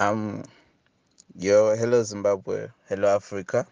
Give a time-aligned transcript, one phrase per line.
[0.00, 0.42] Um,
[1.38, 3.64] yo, hello Zimbabwe, hello Africa,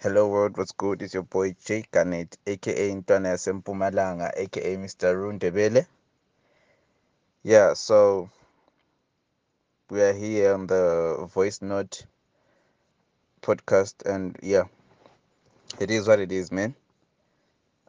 [0.00, 1.00] hello world, what's good?
[1.00, 5.16] It's your boy Jay Garnett, aka Ntwana Yasempumalanga, aka Mr.
[5.16, 5.86] Rundebele.
[7.42, 8.28] Yeah, so
[9.88, 12.04] we are here on the Voice Note
[13.40, 14.64] podcast, and yeah,
[15.80, 16.74] it is what it is, man.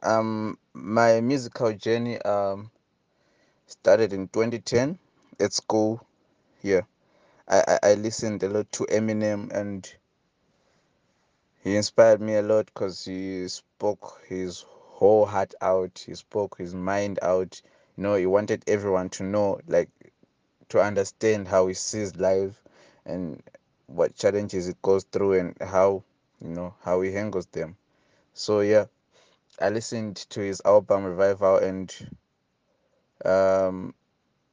[0.02, 2.72] Um, my musical journey um
[3.68, 4.98] started in 2010
[5.42, 6.02] at school.
[6.62, 6.82] Yeah,
[7.50, 9.92] I I, I listened a lot to Eminem and
[11.64, 16.74] he inspired me a lot because he spoke his whole heart out he spoke his
[16.76, 17.62] mind out.
[17.98, 19.90] You know he wanted everyone to know like
[20.70, 22.64] to understand how he sees life
[23.06, 23.42] and
[23.88, 26.04] what challenges it goes through and how
[26.42, 27.78] you know how he handles them.
[28.34, 28.86] So yeah
[29.62, 31.94] i listened to his album revival and
[33.26, 33.94] um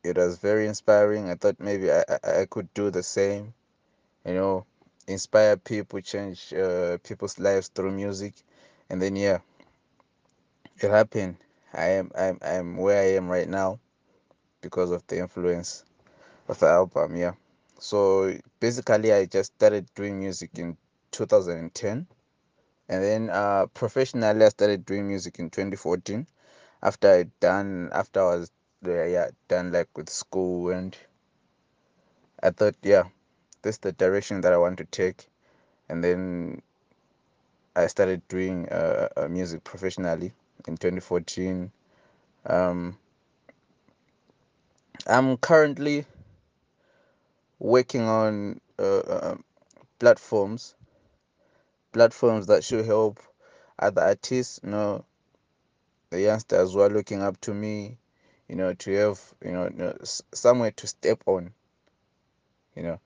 [0.09, 1.31] it was very inspiring.
[1.31, 3.55] I thought maybe i i, could do the same
[4.25, 4.67] you know
[5.07, 8.35] inspire people change uh, people's lives through music.
[8.91, 9.39] And then yeah
[10.81, 11.37] it happened.
[11.73, 13.81] I am i'm i'm where i am right now
[14.61, 15.85] because of the influence
[16.49, 17.33] of the album yeah.
[17.79, 20.77] So basically i just started doing music in
[21.13, 22.07] 2010
[22.89, 26.27] and then uh professionally i started doing music in 2014
[26.83, 28.51] after i done after i was
[28.89, 30.97] yeah done like with school and
[32.43, 33.05] i thought yeah
[33.63, 35.29] this is the direction that i want to take
[35.89, 36.61] and then
[37.77, 40.33] I started doing uh, music professionally
[40.67, 41.71] in 2014.
[42.47, 42.97] Um,
[45.07, 46.07] I'm currently
[47.59, 49.35] working on uh, uh,
[49.99, 50.75] platforms,
[51.93, 53.21] platforms that should help
[53.79, 55.05] other artists, you know,
[56.09, 57.99] the youngsters who are looking up to me,
[58.49, 59.97] you know, to have, you know,
[60.33, 61.53] somewhere to step on,
[62.75, 63.01] you know,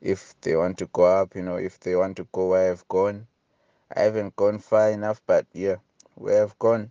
[0.00, 2.86] if they want to go up, you know, if they want to go where I've
[2.88, 3.26] gone.
[3.94, 5.76] I haven't gone far enough, but yeah,
[6.16, 6.90] where I've gone,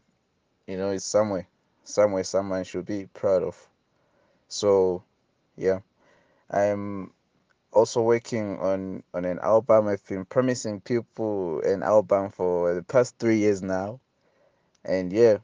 [0.65, 1.47] you know, it's somewhere,
[1.83, 3.57] somewhere someone should be proud of.
[4.47, 5.03] So
[5.57, 5.79] yeah,
[6.49, 7.11] I'm
[7.73, 9.87] also working on on an album.
[9.87, 13.99] I've been promising people an album for the past three years now,
[14.85, 15.39] and yeah,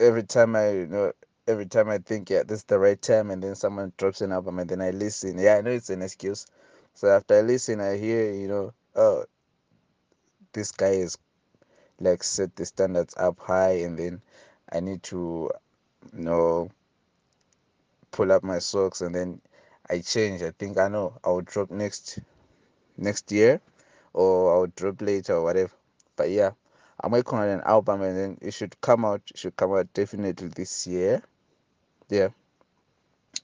[0.00, 1.12] every time I you know
[1.46, 4.32] every time I think yeah this is the right time, and then someone drops an
[4.32, 5.38] album, and then I listen.
[5.38, 6.46] Yeah, I know it's an excuse.
[6.94, 9.24] So after I listen, I hear you know oh
[10.52, 11.18] this guy is
[12.00, 14.20] like set the standards up high, and then
[14.72, 15.50] I need to
[16.12, 16.70] you know
[18.10, 19.40] pull up my socks, and then
[19.90, 20.42] I change.
[20.42, 22.18] I think I know I'll drop next
[22.96, 23.60] next year
[24.12, 25.72] or I'll drop later or whatever.
[26.16, 26.52] But yeah,
[27.12, 29.22] working on an album and then it should come out.
[29.30, 31.22] It should come out definitely this year.
[32.08, 32.28] Yeah,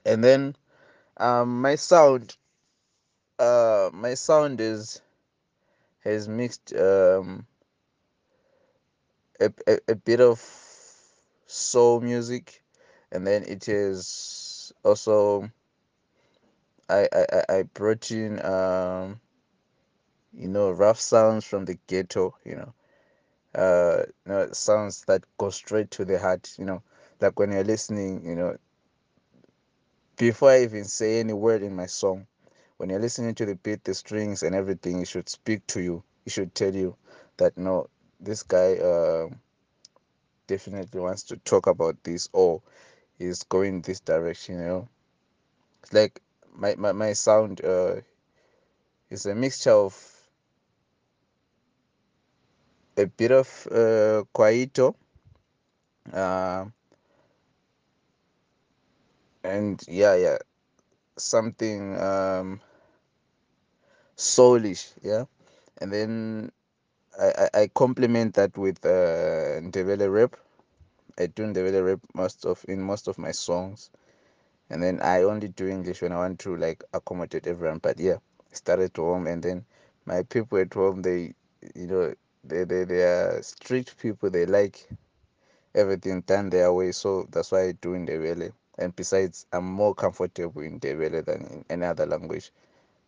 [0.04, 0.56] and then
[1.16, 2.36] um, my sound,
[3.38, 5.00] uh, my sound is
[6.04, 7.46] has mixed um
[9.40, 10.40] a, a, a bit of
[11.46, 12.62] soul music,
[13.12, 15.50] and then it is also
[16.88, 19.20] I I I brought in um
[20.32, 22.36] you know rough sounds from the ghetto.
[22.44, 22.74] You know
[23.54, 26.82] uh you know sounds that go straight to the heart you know
[27.20, 28.56] like when you're listening you know
[30.16, 32.26] before i even say any word in my song
[32.78, 36.02] when you're listening to the beat the strings and everything it should speak to you.
[36.26, 36.96] It should tell you
[37.36, 37.88] that no
[38.20, 39.28] this guy uh,
[40.46, 42.62] definitely wants to talk about this or
[43.18, 44.88] is going this direction you know.
[45.82, 46.22] It's like
[46.54, 47.96] my my, my sound uh
[49.10, 49.94] is a mixture of
[53.00, 54.94] a bit of uh kwaito
[56.12, 56.64] uh
[59.44, 60.38] and yeah yeah
[61.18, 62.60] something um
[64.16, 65.24] soulish yeah
[65.80, 66.50] and then
[67.20, 70.36] I, I, I complement that with uh Ndebele rap.
[71.18, 73.90] I do Ndebele rap most of in most of my songs,
[74.70, 77.78] and then I only do English when I want to like accommodate everyone.
[77.78, 78.18] But yeah,
[78.52, 79.64] started at home, and then
[80.06, 81.34] my people at home they,
[81.74, 82.14] you know,
[82.44, 84.30] they they they are strict people.
[84.30, 84.88] They like
[85.74, 88.52] everything done their way, so that's why I do in Ndebele.
[88.78, 92.50] And besides, I'm more comfortable in Ndebele than in any other language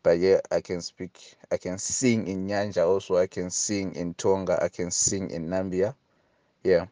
[0.03, 4.15] but yeah i can speak i can sing in nyanja also i can sing in
[4.15, 5.95] tonga i can sing in Nambya
[6.65, 6.87] yeah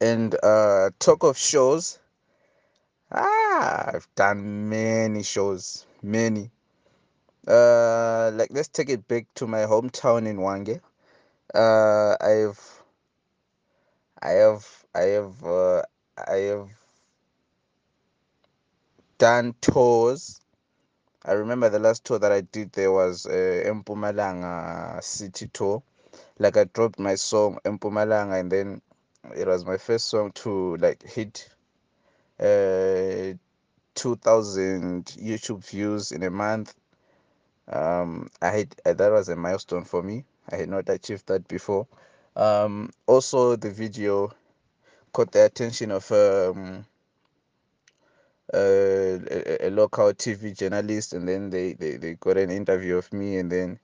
[0.00, 1.98] and uh talk of shows
[3.12, 6.50] ah i've done many shows many
[7.46, 10.80] uh like let's take it back to my hometown in Hwange
[11.54, 12.82] uh i've
[14.22, 15.82] i have i have uh,
[16.28, 16.68] i have
[19.18, 20.40] done tours
[21.24, 25.82] I remember the last tour that I did there was uh, Mpumalanga City tour.
[26.38, 28.80] Like I dropped my song Mpumalanga and then
[29.36, 31.50] it was my first song to like hit
[32.40, 33.34] uh
[33.94, 36.74] 2000 YouTube views in a month.
[37.70, 40.24] Um, I that was a milestone for me.
[40.50, 41.86] I had not achieved that before.
[42.36, 44.32] Um, also, the video
[45.12, 46.84] caught the attention of um,
[48.54, 53.38] a, a, local TV journalist, and then they, they, they got an interview of me,
[53.38, 53.78] and then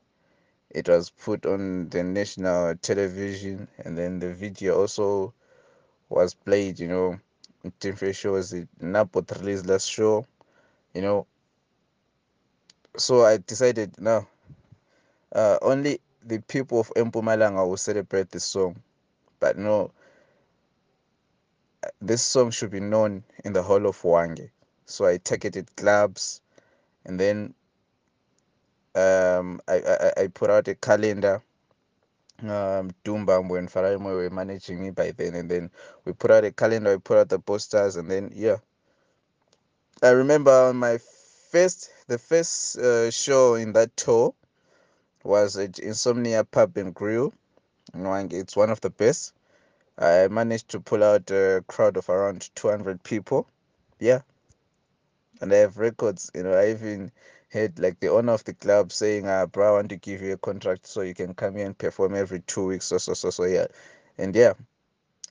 [0.70, 5.34] it was put on the national television, and then the video also
[6.08, 7.19] was played, you know,
[7.64, 8.55] in different shows.
[8.81, 10.26] Napot released last show,
[10.94, 11.26] you know.
[12.96, 14.28] So I decided now,
[15.34, 18.76] uh, only the people of Mpumalanga will celebrate this song,
[19.40, 19.90] but no,
[22.00, 24.50] this song should be known in the whole of Hwange.
[24.86, 26.40] So I targeted clubs,
[27.04, 27.54] and then
[28.94, 31.42] um, I, I, I put out a calendar.
[32.42, 35.70] Um, Dumbambo and Faraimo were managing me by then, and then
[36.04, 38.56] we put out a calendar, we put out the posters, and then yeah.
[40.02, 40.98] I remember on my
[41.50, 44.34] first, the first uh, show in that tour
[45.24, 47.32] was at Insomnia Pub and Grill.
[47.94, 49.32] It's one of the best.
[49.98, 53.48] I managed to pull out a crowd of around 200 people.
[53.98, 54.22] Yeah.
[55.40, 57.10] And I have records, you know, I even
[57.48, 60.34] had like the owner of the club saying, uh, bro, I want to give you
[60.34, 63.30] a contract so you can come here and perform every two weeks so so so
[63.30, 63.66] so yeah.
[64.18, 64.54] And yeah.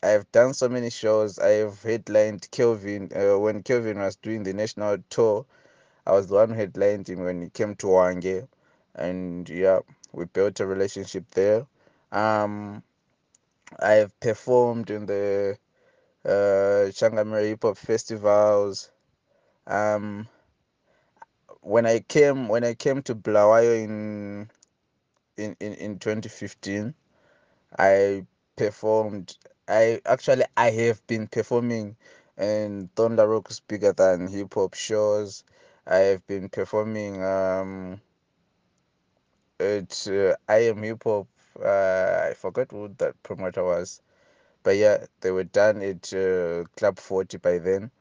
[0.04, 1.40] I've done so many shows.
[1.40, 5.46] I've headlined Kelvin uh, when Kelvin was doing the national tour.
[6.06, 8.46] I was the one who headlined him when he came to Hwange,
[8.96, 9.80] and yeah,
[10.12, 11.66] we built a relationship there.
[12.12, 12.84] Um,
[13.80, 15.58] I've performed in the
[16.26, 18.92] uh, Changamire Hip Hop festivals.
[19.68, 20.28] Um,
[21.62, 24.50] when I came when I came to Bulawayo in
[25.38, 26.94] in, in, in 2015,
[27.80, 28.26] I
[28.56, 29.38] performed.
[29.68, 31.96] I actually I have been performing
[32.38, 35.44] in Thunder Rock's bigger than hip hop shows.
[35.88, 38.02] I have been performing um,
[39.64, 41.28] at uh, I am hip hop
[41.64, 44.02] uh, I forgot who that promoter was,
[44.64, 47.92] but yeah, they were done at uh, Club 40 by then.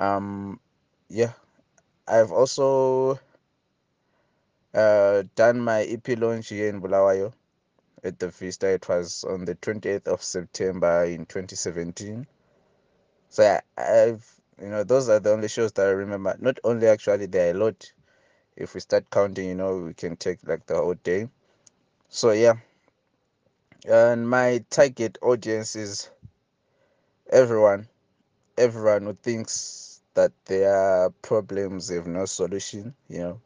[0.00, 0.60] Um,
[1.08, 1.32] yeah,
[2.08, 3.18] I've also
[4.74, 7.32] uh, done my EP launch here in Bulawayo
[8.04, 8.68] at the Vista.
[8.68, 12.26] It was on the 28th of September in 2017.
[13.28, 14.26] So I, I've,
[14.60, 16.36] you know, those are the only shows that I remember.
[16.40, 17.92] Not only actually, there are a lot.
[18.56, 21.28] If we start counting, you know, we can take like the whole day.
[22.08, 22.54] So yeah.
[23.88, 26.10] And my target audience is
[27.30, 27.88] everyone.
[28.58, 33.40] Everyone who thinks that their problems have no solution you know.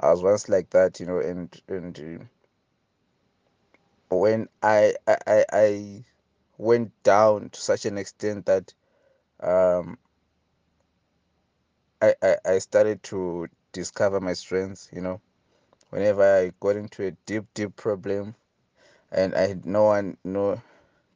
[0.00, 1.98] I was once like that you know and and
[4.10, 6.04] uh, when I, I i
[6.58, 8.72] went down to such an extent that
[9.40, 9.98] um
[12.02, 15.20] I, I i started to discover my strengths you know
[15.90, 18.34] whenever i got into a deep deep problem
[19.12, 20.62] and I had no one no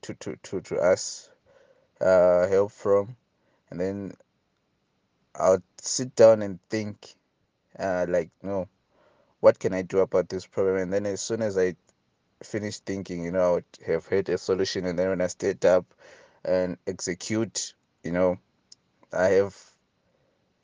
[0.02, 1.30] to to to to ask
[2.00, 3.16] uh, help from,
[3.70, 4.14] and then
[5.34, 7.14] I'll sit down and think,
[7.78, 8.68] uh, like, no,
[9.40, 10.76] what can I do about this problem?
[10.78, 11.76] And then as soon as I
[12.42, 15.64] finish thinking, you know, I would have had a solution, and then when I stayed
[15.64, 15.86] up
[16.44, 17.74] and execute,
[18.04, 18.38] you know,
[19.12, 19.56] I have,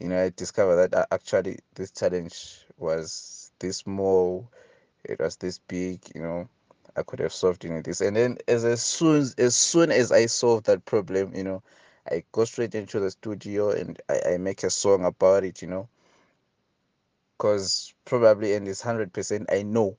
[0.00, 4.50] you know, I discovered that uh, actually this challenge was this small,
[5.04, 6.48] it was this big, you know
[6.96, 8.00] I could have solved in this.
[8.00, 11.62] And then as, as soon as soon as I solved that problem, you know,
[12.10, 15.68] I go straight into the studio and I, I make a song about it, you
[15.68, 15.88] know.
[17.38, 19.96] Cause probably in this hundred percent I know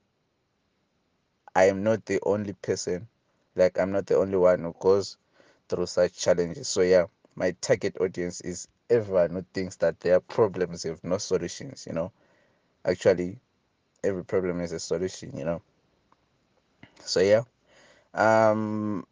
[1.55, 3.07] I am not the only person.
[3.55, 5.17] Like I'm not the only one who goes
[5.69, 6.67] through such challenges.
[6.67, 11.87] So yeah, my target audience is everyone who thinks that their problems have no solutions,
[11.87, 12.11] you know.
[12.85, 13.39] Actually
[14.03, 15.61] every problem is a solution, you know.
[16.99, 17.43] So yeah.
[18.13, 19.05] Um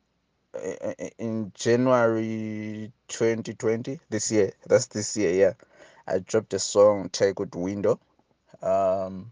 [1.19, 5.53] in january 2020 this year that's this year yeah
[6.07, 7.99] i dropped a song take with window.
[8.63, 9.31] Um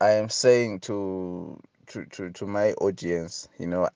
[0.00, 3.88] i am saying to to to, to my audience you know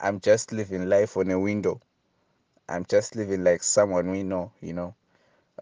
[0.00, 1.80] i'm just living life on a window
[2.68, 4.94] i'm just living like someone we know you know?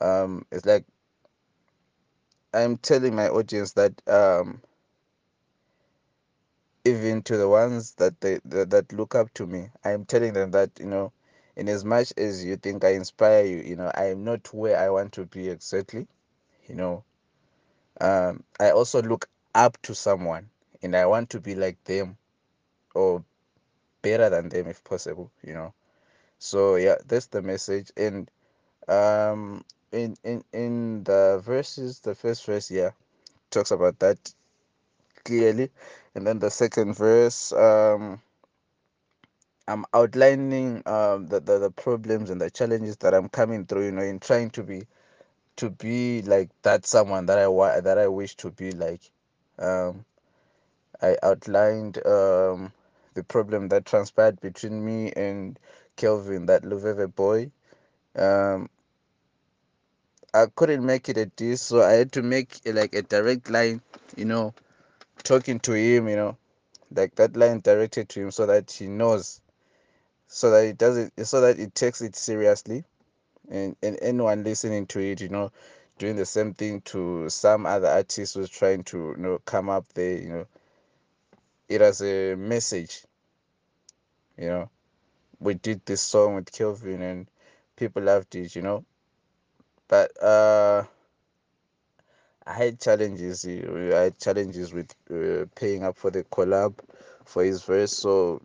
[0.00, 0.84] Um it's like
[2.54, 4.61] i'm telling my audience that um
[6.84, 10.50] even to the ones that they that, that look up to me i'm telling them
[10.50, 11.12] that you know
[11.56, 14.78] in as much as you think i inspire you you know i am not where
[14.78, 16.06] i want to be exactly
[16.68, 17.04] you know?
[18.00, 20.49] Um, i also look up to someone
[20.82, 22.16] and i want to be like them
[22.94, 23.25] or
[24.02, 25.73] better than them if possible you know
[26.44, 27.92] so yeah that's the message.
[27.96, 28.30] And
[28.88, 32.90] um in in in the verses the first verse yeah
[33.50, 34.18] talks about that
[35.24, 35.70] clearly.
[36.14, 38.20] And then the second verse um
[39.68, 43.92] i'm outlining um the, the the problems and the challenges that i'm coming through you
[43.92, 44.82] know in trying to be
[45.56, 49.02] to be like that someone that i want that i wish to be like.
[49.58, 50.04] Um
[51.02, 52.72] i outlined um
[53.14, 55.58] the problem that transpired between me and
[55.96, 57.50] kelvin that luveve boy
[58.16, 58.68] um
[60.32, 63.80] i couldn't make it a diss so i had to make like a direct line
[64.16, 64.52] you know
[65.22, 66.36] talking to him you know
[66.94, 69.40] like that line directed to him so that he knows
[70.28, 72.84] so that it doesn't so that it takes it seriously
[73.50, 75.50] and, and anyone listening to it you know
[75.98, 79.86] doing the same thing to some other artist who's trying to you know come up
[79.94, 80.46] there you know
[81.68, 83.04] it as a message
[84.36, 84.68] you know
[85.40, 87.26] we did this song with kelvin and
[87.76, 88.84] people loved it you know
[89.88, 90.84] but uh
[92.46, 96.74] i had challenges i had challenges with uh, paying up for the collab
[97.24, 98.40] for his verse so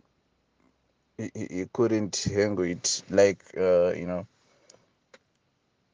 [1.16, 4.26] he, he couldn't hang with like uh you know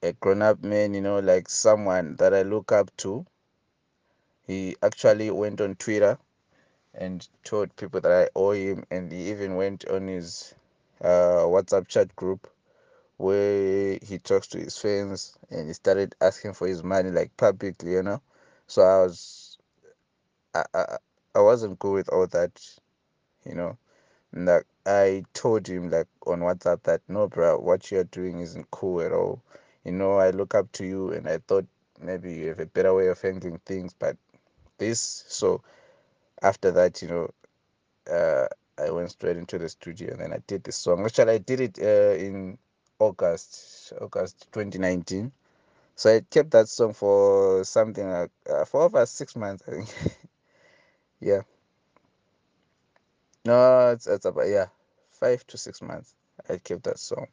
[0.02, 3.26] a grown up man, you know, like someone that I look up to.
[4.46, 6.18] He actually went on Twitter
[6.94, 10.54] and told people that I owe him, and he even went on his
[11.02, 12.48] uh, WhatsApp chat group
[13.18, 17.92] where he talks to his fans and he started asking for his money like publicly,
[17.92, 18.20] you know.
[18.66, 19.58] So I was,
[20.54, 20.96] I, I,
[21.34, 22.62] I wasn't cool with all that,
[23.44, 23.78] you know.
[24.32, 29.00] Like I told him like on WhatsApp that no bro, what you're doing isn't cool
[29.00, 29.42] at all.
[29.84, 31.66] You know, I look up to you and I thought
[32.00, 34.16] maybe you have a better way of handling things, but
[34.78, 35.62] this so
[36.42, 37.30] after that, you know,
[38.10, 38.48] uh
[38.78, 41.04] I went straight into the studio and then I did the song.
[41.04, 42.58] Actually I did it uh, in
[42.98, 45.32] August, August 2019.
[45.94, 49.88] So I kept that song for something like uh, for over six months, I think.
[51.20, 51.40] yeah.
[53.46, 54.66] No, it's, it's about yeah,
[55.10, 56.14] five to six months.
[56.50, 57.28] I kept that song.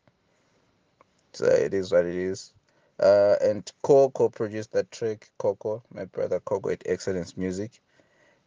[1.33, 2.53] So it is what it is.
[2.99, 5.29] Uh, and Coco produced that track.
[5.39, 7.81] Coco, my brother Coco at Excellence Music.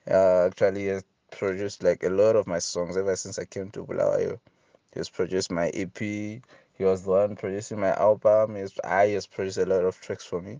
[0.08, 1.00] Uh, actually,
[1.36, 4.38] produced like a lot of my songs ever since I came to Bulawayo.
[4.92, 5.98] He has produced my EP.
[5.98, 6.40] He
[6.84, 8.56] was the one producing my album.
[8.56, 10.58] He's, I has produced a lot of tracks for me.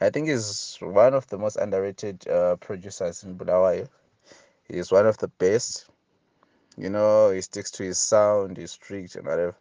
[0.00, 3.88] I think he's one of the most underrated uh, producers in Bulawayo.
[4.68, 5.86] He's one of the best.
[6.76, 9.54] You know, he sticks to his sound, he's strict and whatever.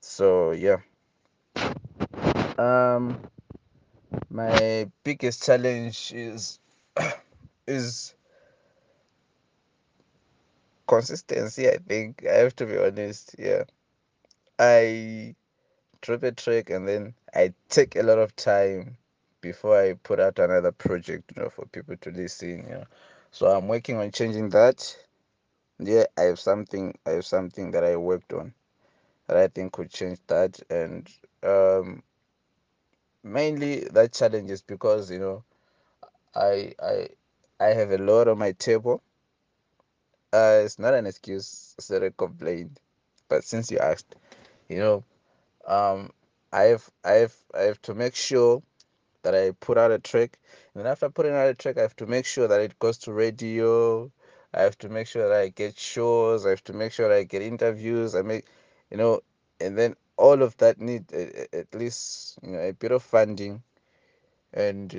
[0.00, 0.78] So yeah.
[2.58, 3.20] Um,
[4.30, 6.58] my biggest challenge is
[7.66, 8.14] is
[10.86, 13.64] consistency i think i have to be honest yeah.
[14.58, 15.34] I
[16.02, 18.96] drop a track and then i take a lot of time
[19.40, 22.84] before i put out another project you know for people to listen you know
[23.32, 24.96] so i'm working on changing that.
[25.78, 28.54] Yeah i have something i have something that i worked on
[29.28, 31.08] that i think could change that and
[31.42, 32.02] um
[33.24, 35.44] mainly that challenge is because you know
[36.34, 37.08] i i
[37.60, 39.02] i have a lot on my table
[40.34, 42.80] Uh, it's not an excuse, it's not a complaint.
[43.28, 44.16] But since you asked,
[44.68, 45.04] you know,
[45.64, 46.10] um,
[46.52, 48.60] I have, I have, to make sure
[49.22, 50.40] that I put out a track,
[50.74, 52.98] and then after putting out a track, I have to make sure that it goes
[52.98, 54.10] to radio.
[54.52, 56.46] I have to make sure that I get shows.
[56.46, 58.16] I have to make sure that I get interviews.
[58.16, 58.44] I make,
[58.90, 59.20] you know,
[59.60, 63.62] and then all of that need at least you know a bit of funding,
[64.52, 64.92] and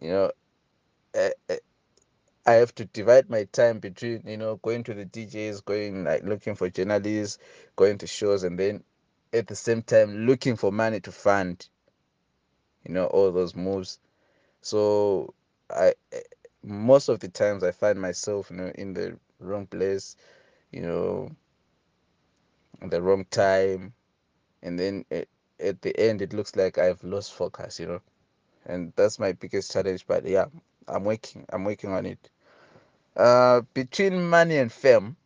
[0.00, 0.30] you know.
[1.12, 1.30] Uh,
[2.46, 6.24] I have to divide my time between, you know, going to the DJs, going like
[6.24, 7.38] looking for journalists,
[7.76, 8.84] going to shows, and then
[9.32, 11.68] at the same time looking for money to fund,
[12.84, 13.98] you know, all those moves.
[14.62, 15.34] So
[15.70, 16.20] I eh,
[16.62, 20.16] most of the times I find myself, you know, in the wrong place,
[20.72, 21.30] you know,
[22.88, 23.92] the wrong time,
[24.62, 25.28] and then at,
[25.60, 28.00] at the end it looks like I've lost focus, you know,
[28.66, 30.06] and that's my biggest challenge.
[30.06, 30.46] But yeah,
[30.90, 32.30] I'm working, I'm working on it.
[33.16, 35.16] Uh, between money and fame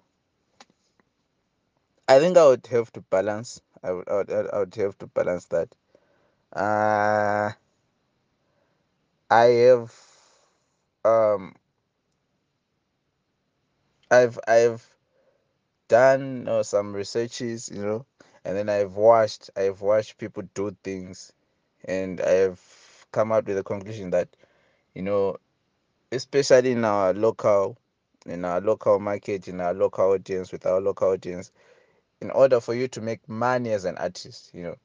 [2.09, 3.61] I think I would have to balance.
[3.83, 5.75] I would, I would, I would have to balance that.
[6.53, 7.51] Uh,
[9.31, 9.95] I have,
[11.05, 11.55] um,
[14.11, 14.87] I've, I've
[15.89, 18.07] done uh, some researches, you know,
[18.45, 21.33] and then I've watched, I've watched people do things,
[21.85, 24.29] and I've come out with a conclusion that
[24.95, 25.37] you know
[26.15, 27.77] especially in our local
[28.27, 31.53] in our local market in our local audience with our local audience
[32.21, 34.77] in order for you to make money as an artist you know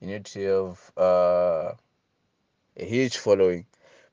[0.00, 1.72] you need to have uh,
[2.76, 3.66] a huge following.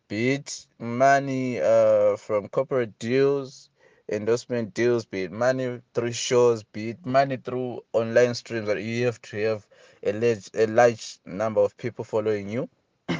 [0.08, 3.70] Be it money uh, from corporate deals
[4.10, 9.06] endorsement deals be it money through shows be it money through online streams that you
[9.06, 9.66] have to have
[10.04, 12.70] a large, a large number of people following you.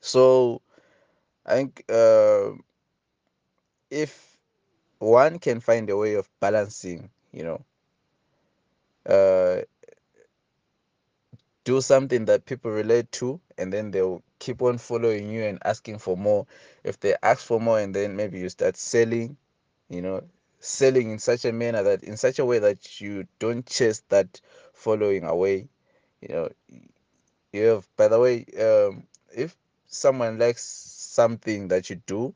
[0.00, 0.60] So
[1.48, 2.52] i think uh,
[3.90, 4.38] if
[4.98, 7.64] one can find a way of balancing you know
[9.06, 9.62] uh,
[11.64, 15.98] do something that people relate to and then they'll keep on following you and asking
[15.98, 16.46] for more.
[16.84, 19.36] If they ask for more and then maybe you start selling
[19.90, 20.22] you know
[20.60, 24.40] selling in such a manner that in such a way that you don't chase that
[24.72, 25.68] following away
[26.22, 26.48] you know.
[27.52, 30.62] You have by the way um, if someone likes
[31.18, 32.34] something that you do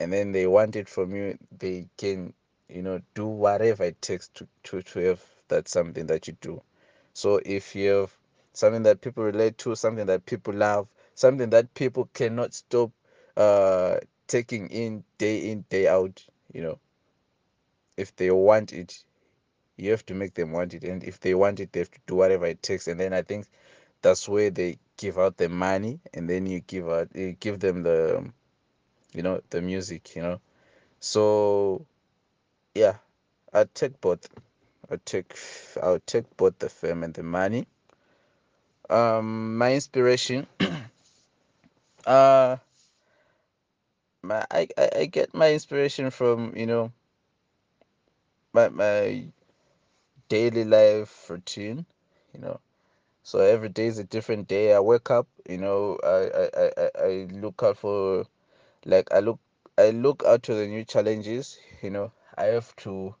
[0.00, 2.32] and then they want it from you they can
[2.68, 6.60] you know do whatever it takes to to, to have that something that you do.
[7.14, 8.12] So if you have
[8.52, 12.90] something that people relate to something that people love something that people cannot stop
[13.36, 16.78] uh taking in day in day out you know
[17.96, 19.02] if they want it
[19.76, 20.82] you have to make them want it.
[20.84, 22.88] And if they want it they have to do whatever it takes.
[22.88, 23.46] And then i think
[24.02, 27.82] that's where they give out the money and then you give out you give them
[27.82, 28.22] the
[29.14, 30.40] you know the music you know?
[31.00, 31.86] So
[32.74, 32.96] yeah
[33.54, 34.28] i take both
[34.90, 35.34] i take
[35.82, 37.66] i'll take both the fame and the money.
[38.90, 40.46] Um my inspiration
[42.06, 42.56] uh
[44.22, 46.92] my I, I i get my inspiration from you know
[48.52, 49.24] my my
[50.28, 51.86] daily life routine
[52.34, 52.60] you know
[53.28, 54.72] so every day is a different day.
[54.72, 58.24] I wake up you know i i i, I look out for
[58.86, 59.38] like i look
[59.76, 62.10] i look out to the new challenges you know.
[62.38, 63.14] I have to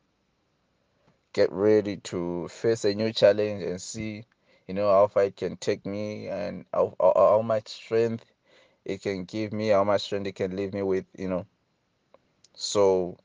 [1.34, 4.24] get ready to face a new challenge and see
[4.66, 8.24] you know how far it can take me and how, how, how much strength
[8.86, 11.44] it can give me how much strength it can leave me with you know.
[12.54, 13.18] So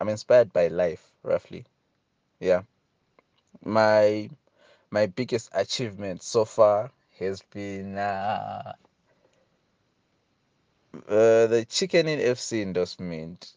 [0.00, 1.64] i'm inspired by life roughly.
[2.40, 2.62] Yeah.
[3.64, 4.30] My
[4.90, 8.72] my biggest achievement so far has been uh,
[11.08, 13.52] uh the Chicken Inn FC endorsement.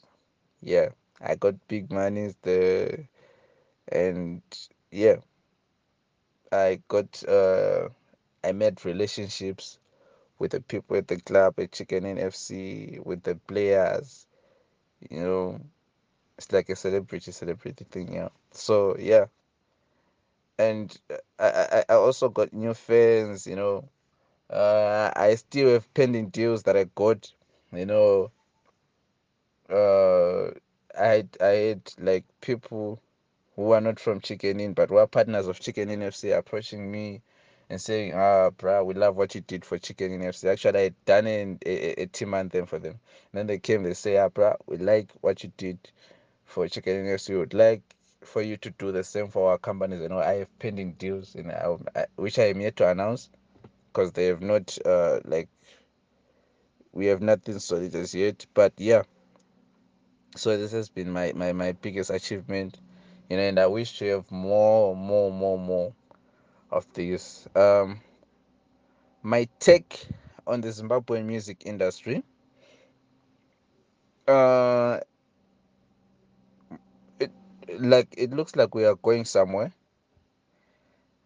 [0.62, 0.90] Yeah
[1.22, 3.08] i got big monies there
[3.92, 4.42] and
[4.92, 5.18] yeah
[6.52, 7.90] i got uh
[8.44, 9.80] i made relationships
[10.40, 14.28] with the people at the club at Chicken Inn FC with the players
[15.10, 15.60] you know.
[16.38, 18.30] It's like a celebrity celebrity thing yeah.
[18.52, 19.26] So yeah
[20.60, 21.00] and
[21.40, 23.90] I, I i also got new fans you know.
[24.50, 27.32] Uh i still have pending deals that i got
[27.74, 28.32] you know.
[29.70, 30.52] Uh
[31.00, 33.02] i had i had like people
[33.56, 36.92] who are not from Chicken Inn but who are partners of Chicken Inn FC approaching
[36.92, 37.22] me
[37.70, 40.84] and saying ah bruh we love what you did for Chicken Inn FC actually i
[40.84, 43.00] had done a, a, a team anthem for them.
[43.32, 45.80] And then they came they say ah bruh we like what you did
[46.46, 47.36] for Chicken Industry.
[47.36, 47.84] We would like
[48.24, 50.02] for you to do the same for our companies.
[50.02, 51.78] You know, I have pending deals, in I,
[52.16, 53.30] which I am yet to announce
[53.88, 55.50] because they have not uh like
[56.94, 58.46] we have nothing solid as yet.
[58.54, 59.04] But yeah,
[60.36, 62.80] so this has been my my my biggest achievement.
[63.30, 65.94] You know, and I wish to have more, more, more, more
[66.72, 67.48] of these.
[67.56, 68.02] Um,
[69.24, 70.08] my take
[70.48, 72.24] on the Zimbabwean music industry.
[74.28, 75.00] Uh,
[77.78, 79.72] like it looks like we are going somewhere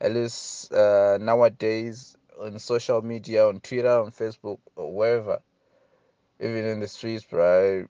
[0.01, 5.39] at least uh, nowadays on social media, on Twitter, on Facebook, or wherever,
[6.39, 7.85] even in the streets, right?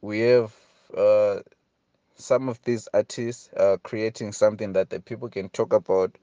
[0.00, 0.54] We have
[0.96, 1.40] uh,
[2.16, 6.16] some of these artists uh, creating something that the people can talk about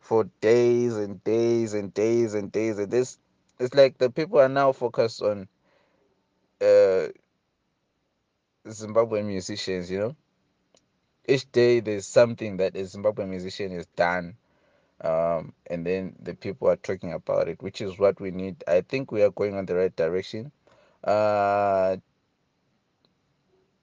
[0.00, 2.78] for days and days and days and days.
[2.78, 3.18] And this,
[3.58, 5.48] it's like the people are now focused on
[6.60, 7.08] uh,
[8.66, 9.90] Zimbabwean musicians.
[9.90, 10.16] You know,
[11.28, 14.36] each day there's something that a Zimbabwean musician has done
[15.00, 18.64] um, and then the people are talking about it, which is what we need.
[18.66, 20.50] I think we are going on the right direction.
[21.04, 21.96] Uh,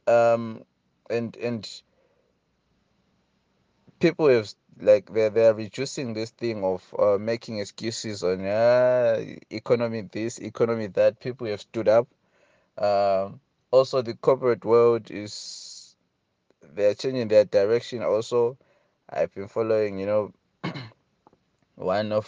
[0.08, 0.64] um,
[1.10, 1.82] and and
[4.00, 10.02] people have like they're they're reducing this thing of uh, making excuses on uh, economy
[10.12, 11.20] this, economy that.
[11.22, 12.08] People have stood up.
[12.78, 13.40] Um,
[13.72, 15.32] also, the corporate world is
[16.74, 18.02] they're changing their direction.
[18.04, 18.58] Also,
[19.10, 20.34] I've been following, you know,
[21.76, 22.28] one of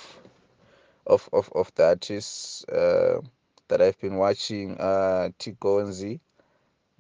[1.06, 3.22] of of, of the artists uh,
[3.68, 4.78] that I've been watching.
[4.80, 6.20] Uh, Tigonzi,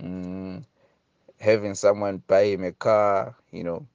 [0.01, 0.63] mm,
[1.39, 3.87] having someone buy him a car, you know,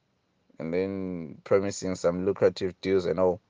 [0.59, 3.41] and then promising some lucrative deals and all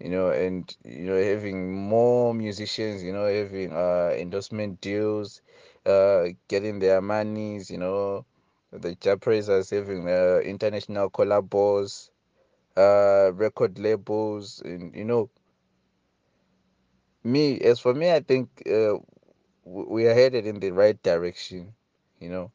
[0.00, 5.42] you know, and you know, having more musicians, you know, having uh endorsement deals,
[5.86, 8.24] uh getting their monies, you know,
[8.72, 12.10] the Japraisers having uh, international collabos,
[12.76, 15.30] uh record labels, and you know,
[17.24, 18.94] me as for me, I think uh
[19.64, 21.74] we are headed in the right direction,
[22.20, 22.50] you know.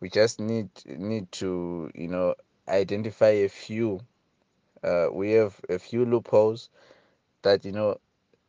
[0.00, 2.34] We just need need to, you know,
[2.68, 4.00] identify a few.
[4.82, 6.70] Uh, we have a few loopholes
[7.42, 7.98] that you know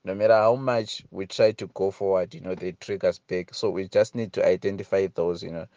[0.06, 3.54] no matter how much we try to go forward, you know, they trick us back.
[3.54, 5.68] So we just need to identify those, you know,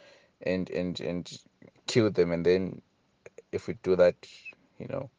[0.43, 1.39] and and and
[1.87, 2.33] kill them.
[2.33, 2.83] And then
[3.53, 4.15] if we do that,
[4.79, 5.11] you know,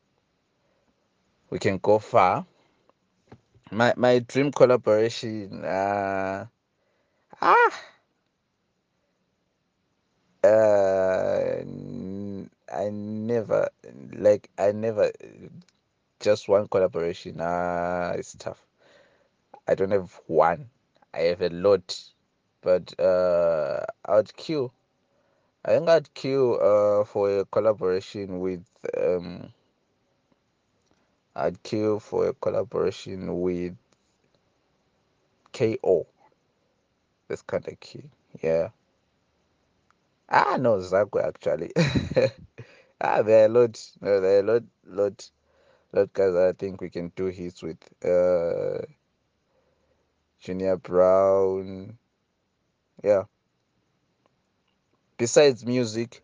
[1.50, 2.46] we can go far.
[3.72, 6.46] My my dream collaboration, uh,
[7.42, 7.72] ah,
[10.44, 11.62] uh,
[12.74, 13.70] I never
[14.14, 15.12] like I never
[16.20, 17.38] just one collaboration.
[17.40, 18.66] Ah, uh, it's tough.
[19.68, 20.70] I don't have one.
[21.14, 21.98] I have a lot,
[22.62, 24.74] but uh, I'd kill
[25.64, 28.66] I think I'd queue uh, for a collaboration with
[28.98, 29.54] um,
[31.36, 33.76] I'd queue for a collaboration with
[35.54, 36.08] KO.
[37.28, 38.10] That's kind of key.
[38.42, 38.70] Yeah.
[40.30, 41.72] Ah, no, Zakwe actually.
[43.02, 43.92] ah, there are a lot.
[44.02, 45.32] No, there are a lot, lot,
[45.94, 47.78] lot guys I think we can do hits with.
[48.04, 48.84] Uh,
[50.40, 51.98] Junior Brown.
[53.04, 53.24] Yeah.
[55.22, 56.24] Besides music,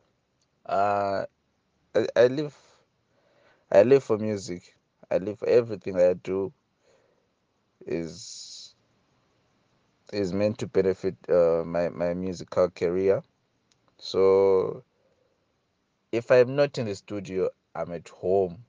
[0.65, 1.27] uh,
[1.93, 2.57] I, I live,
[3.71, 4.75] I live for music.
[5.11, 6.51] I live for everything I do
[7.85, 8.73] is
[10.11, 13.21] is meant to benefit uh, my my musical career.
[13.99, 14.83] So
[16.11, 18.65] if I'm not in the studio, I'm at home,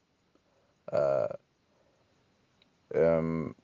[0.92, 1.28] uh,
[2.94, 3.54] um,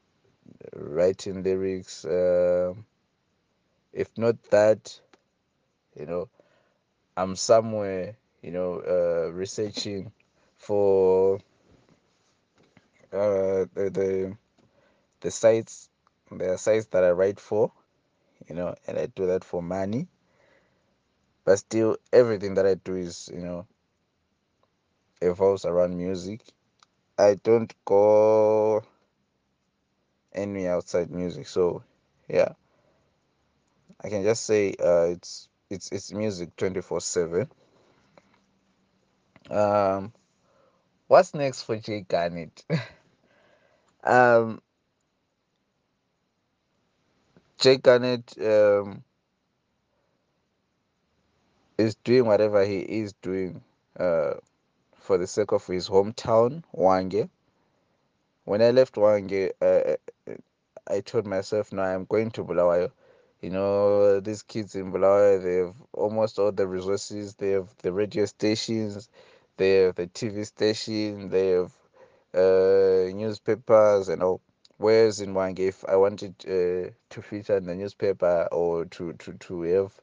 [0.75, 2.07] writing lyrics.
[2.07, 2.73] Uh,
[3.93, 4.99] if not that,
[5.95, 6.31] you know,
[7.17, 10.13] I'm somewhere, you know, uh, researching
[10.57, 11.37] for
[13.13, 14.37] uh, the, the
[15.21, 15.89] the sites,
[16.31, 17.73] the sites that I write for,
[18.49, 20.09] you know, and I do that for money.
[21.45, 23.67] But still, everything that I do is, you know,
[25.21, 26.43] evolves around music.
[27.19, 28.83] I don't go
[30.35, 31.47] any outside music.
[31.47, 31.83] So
[32.29, 32.55] yeah,
[34.03, 37.49] I can just say uh, it's it's it's music twenty four seven.
[39.51, 40.13] Um,
[41.09, 42.65] what's next for Jay Garnett?
[44.05, 44.63] um,
[47.59, 49.03] Jay Garnett um
[51.77, 53.61] is doing whatever he is doing
[53.99, 54.35] uh
[54.97, 57.29] for the sake of his hometown, Hwange.
[58.45, 59.97] When I left Hwange, uh,
[60.89, 62.91] I told myself, no, I'm going to Bulawayo.
[63.45, 67.35] You know, these kids in Bulawayo, they have almost all the resources.
[67.35, 69.11] They have the radio stations,
[69.59, 71.73] they have the TV station, they have
[72.35, 74.41] uh, newspapers and all.
[74.79, 79.35] Whereas in Hwange, if I wanted uh, to feature in the newspaper or to, to,
[79.35, 80.01] to have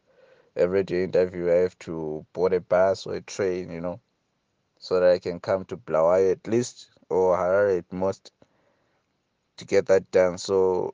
[0.56, 4.00] a radio interview, I have to board a bus or a train, you know,
[4.78, 8.32] so that I can come to Bulawayo at least or Harare at most
[9.58, 10.38] to get that done.
[10.38, 10.94] So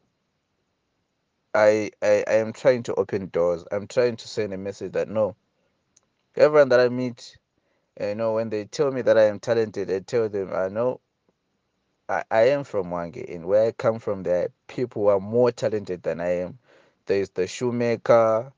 [1.56, 3.66] I, I I am trying to open doors.
[3.72, 5.36] I'm trying to send a message that no,
[6.36, 7.38] everyone that I meet,
[8.00, 11.02] you know, when they tell me that I am talented, I tell them I know
[12.10, 16.04] I, I am from Hwange and where I come from there people are more talented
[16.04, 16.60] than I am.
[17.06, 18.52] There's the shoemaker.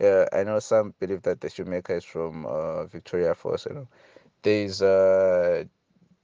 [0.00, 3.66] Yeah, I know some believe that the shoemaker is from uh, Victoria Falls.
[3.66, 3.88] You know,
[4.42, 5.64] there's uh,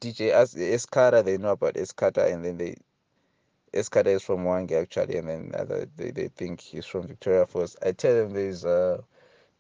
[0.01, 1.25] DJ As Escada.
[1.25, 2.77] They know about Escada, and then they
[3.73, 7.77] Escada is from Hwange actually, and then other, they, they think he's from Victoria Falls.
[7.85, 9.03] I tell them there's uh,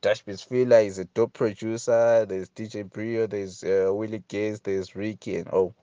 [0.00, 2.24] Dash Fila is a dope producer.
[2.26, 3.26] There's DJ Brio.
[3.26, 4.60] There's uh, Willie Gaze.
[4.60, 5.74] There's Ricky, and oh.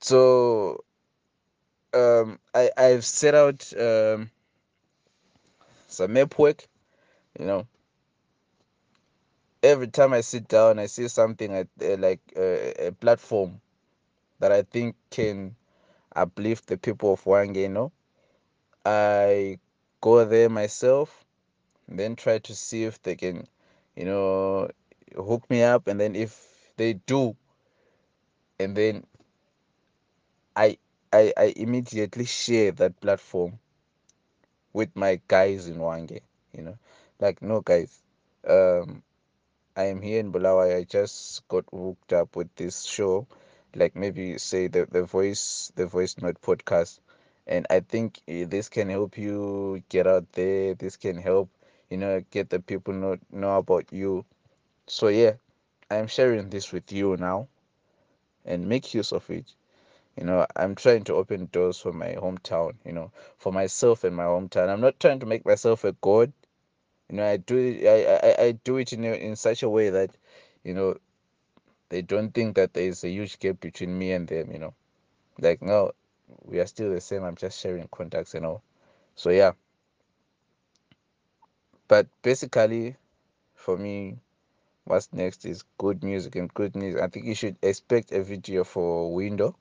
[0.00, 0.84] So
[1.92, 4.30] um, I I've set out um,
[5.88, 6.66] some map work.
[7.38, 7.66] You know,
[9.62, 13.60] every time I sit down, I see something at, uh, like uh, a platform
[14.40, 15.54] that I think can
[16.16, 17.92] uplift the people of know,
[18.84, 19.58] I
[20.00, 21.24] go there myself,
[21.88, 23.46] then try to see if they can,
[23.96, 24.70] you know,
[25.16, 27.36] hook me up, and then if they do,
[28.58, 29.04] and then
[30.56, 30.78] I
[31.12, 33.58] I, I immediately share that platform
[34.72, 36.20] with my guys in Hwange,
[36.56, 36.78] you know.
[37.20, 38.02] Like no guys.
[38.48, 39.02] Um
[39.76, 40.76] I am here in Bulawayo.
[40.78, 43.26] I just got hooked up with this show,
[43.76, 47.00] like maybe say the the voice the voice note podcast,
[47.46, 50.74] and I think eh, this can help you get out there.
[50.74, 51.50] This can help
[51.90, 54.24] you know get the people know know about you.
[54.86, 55.34] So yeah,
[55.90, 57.48] I am sharing this with you now,
[58.44, 59.54] and make use of it.
[60.16, 62.74] You know, I'm trying to open doors for my hometown.
[62.84, 64.68] You know, for myself and my hometown.
[64.68, 66.32] I'm not trying to make myself a god
[67.10, 69.90] you know i do it i i, I do it in in such a way
[69.90, 70.16] that
[70.64, 70.96] you know
[71.92, 74.74] they don't think that there is a huge gap between me and them you know.
[75.38, 75.92] Like no
[76.44, 78.62] we are still the same i'm just sharing contacts and all.
[79.14, 79.52] so yeah.
[81.88, 82.96] But basically
[83.54, 84.16] for me
[84.84, 86.98] what's next is good music and good news.
[86.98, 89.54] I think you should expect a video for window.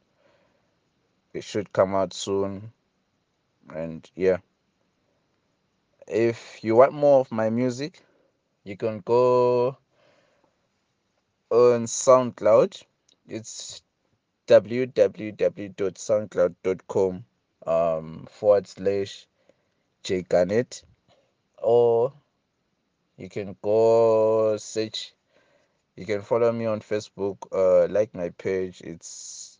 [1.34, 2.72] It should come out soon.
[3.76, 4.38] And yeah.
[6.08, 8.02] If you want more of my music
[8.63, 9.78] you can go
[11.52, 12.82] on soundcloud.
[13.28, 13.84] It's
[14.48, 17.24] www.soundcloud.com
[17.68, 19.28] um, forward slash
[20.04, 20.82] jgarnet
[21.62, 22.12] or
[23.18, 25.14] you can go search
[25.96, 28.82] you can follow me on facebook uh, like my page.
[28.82, 29.60] It's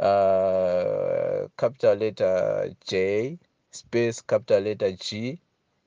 [0.00, 3.38] uh, capital letter j
[3.70, 5.38] space capital letter g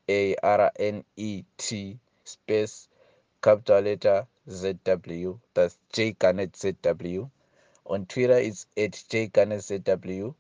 [0.08, 2.88] a r n e t space
[3.42, 7.30] capital letter zw that's j garnet zw
[7.92, 10.34] on Twitter, it's at jgarnetzw.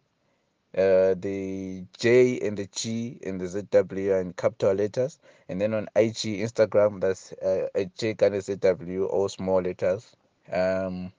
[0.74, 5.20] Uh, the J and the G and the ZW are in capital letters.
[5.50, 10.16] And then on IG, Instagram, that's uh, at jgarnetzw, all small letters.
[10.52, 11.12] Um,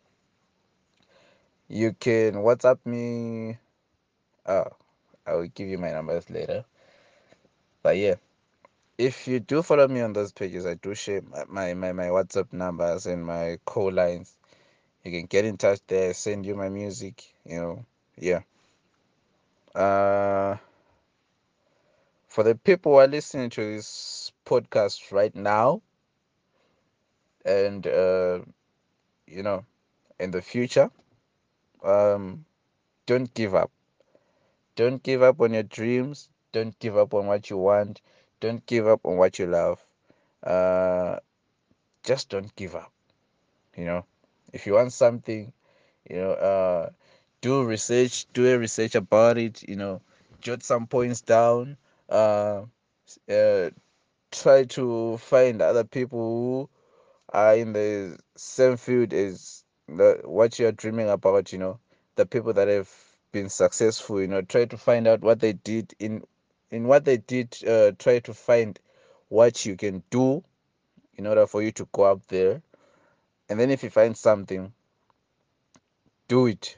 [1.68, 3.58] you can WhatsApp me.
[4.46, 4.68] Oh,
[5.26, 6.64] I will give you my numbers later.
[7.82, 8.14] But yeah,
[8.98, 12.52] if you do follow me on those pages, I do share my, my, my WhatsApp
[12.52, 14.36] numbers and my call lines.
[15.04, 17.84] You can get in touch there send you my music you know
[18.16, 18.40] yeah.
[19.74, 20.56] Uh
[22.28, 25.82] for the people who are listening to this podcast right now
[27.44, 28.40] and uh
[29.26, 29.64] you know
[30.20, 30.90] in the future
[31.84, 32.44] um
[33.06, 33.72] don't give up.
[34.76, 36.28] Don't give up on your dreams.
[36.52, 38.00] Don't give up on what you want
[38.42, 39.80] don't give up on what you love
[40.44, 41.16] uh
[42.04, 42.92] just don't give up
[43.76, 44.04] you know.
[44.52, 45.52] If you want something
[46.10, 46.90] you know uh
[47.40, 50.02] do research do a research about it you know.
[50.40, 51.76] Jot some points down
[52.10, 52.62] uh,
[53.30, 53.70] uh
[54.32, 56.70] try to find other people who
[57.32, 61.78] are in the same field as the, what you're dreaming about you know.
[62.16, 62.90] The people that have
[63.30, 64.42] been successful you know.
[64.42, 66.24] Try to find out what they did in
[66.72, 68.80] in what they did uh try to find
[69.28, 70.42] what you can do
[71.14, 72.62] in order for you to go up there.
[73.48, 74.72] And then if you find something
[76.26, 76.76] do it.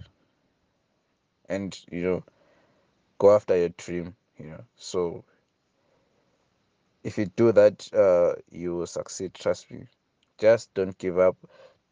[1.49, 2.25] And you know
[3.19, 4.65] go after your dream you know.
[4.77, 5.25] So
[7.05, 9.87] if you do that uh you will succeed trust me.
[10.39, 11.37] Just don't give up.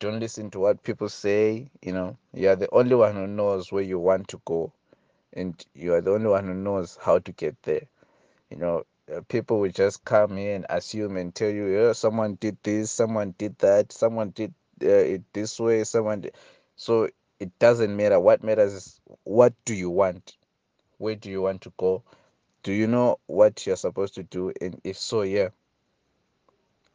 [0.01, 2.17] Don't listen to what people say you know.
[2.35, 4.73] You are the only one who knows where you want to go
[5.33, 7.87] and you are the only one who knows how to get there.
[8.51, 12.37] You know uh, people will just come here and assume and tell you yeah, someone
[12.37, 16.35] did this someone did that someone did uh, it this way someone did.
[16.77, 17.09] so
[17.41, 18.21] it doesn't matter.
[18.21, 20.37] What matters is what do you want?
[20.99, 22.05] Where do you want to go?
[22.63, 24.53] Do you know what you're supposed to do?
[24.61, 25.49] And if so yeah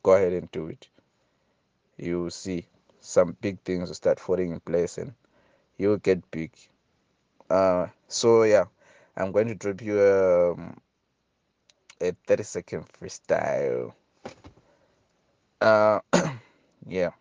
[0.03, 0.87] go ahead and do it.
[1.97, 2.65] You will see
[3.01, 5.13] some big things start falling in place and
[5.77, 6.51] you'll get big
[7.49, 8.65] uh so yeah
[9.15, 10.77] i'm going to drop you um,
[12.01, 13.93] a 30 second freestyle.
[15.61, 15.99] Uh
[16.87, 17.11] yeah.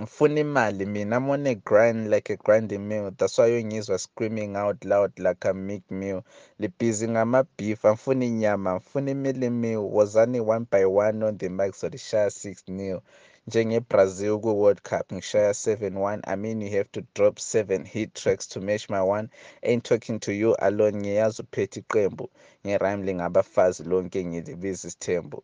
[0.00, 4.56] Ngifuna imali mina i'm on a grind like a grinding meal that's why ungizwa screaming
[4.56, 6.22] out loud like a Meek Mill
[6.58, 12.30] libhizi ngama-beef amfuna inyama imili meal wozani one by one on the mic so lishaya
[12.30, 13.02] six nil
[13.46, 18.14] njengebrazil ku-world cup in ngishaya seven one i mean you have to drop seven hit
[18.14, 19.28] tracks to match my one
[19.62, 22.30] ain't talking to you alone ngiyazi uphethe iqembu
[22.66, 25.42] ngerime lingabafazi lonke ngilibiza isithembu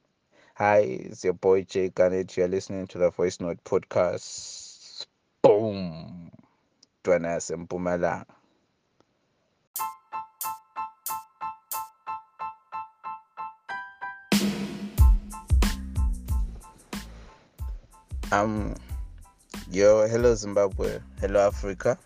[0.58, 2.36] Hi, it's your boy Jay Garnet.
[2.36, 5.06] You're listening to the Voice Note Podcast.
[5.40, 6.32] Boom!
[7.04, 8.37] Twana Sempumalanga.
[18.30, 18.74] Um,
[19.70, 21.98] yo, hello Zimbabwe, hello Africa,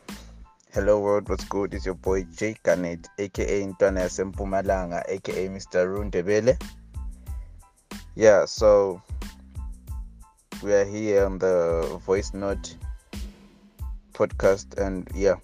[0.72, 1.74] Hello world, what's good?
[1.74, 5.84] It's your boy Jay Garnett, aka Intwana Yasempumalanga, aka Mr.
[5.88, 6.56] Rundebele.
[8.14, 9.02] Yeah, so
[10.62, 12.76] we are here on the voice note
[14.12, 15.34] podcast and yeah,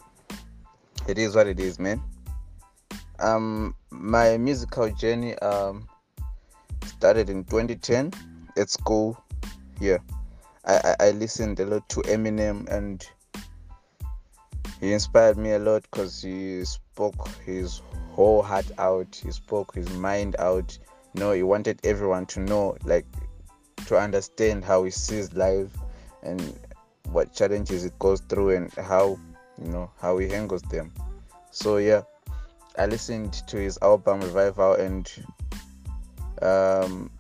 [1.08, 2.00] it is what it is, man.
[3.18, 5.88] Um my musical journey um
[6.86, 8.12] started in 2010
[8.56, 9.20] at school.
[9.80, 9.98] Yeah.
[10.68, 13.04] I, I, I listened a lot to Eminem and
[14.80, 19.88] he inspired me a lot because he spoke his whole heart out he spoke his
[19.90, 20.78] mind out.
[21.14, 23.06] You know he wanted everyone to know like
[23.86, 25.70] to understand how he sees life
[26.22, 26.54] and
[27.10, 29.18] what challenges it goes through and how
[29.60, 30.92] you know how he handles them.
[31.50, 32.02] So yeah
[32.78, 35.12] i listened to his album revival and
[36.42, 37.10] um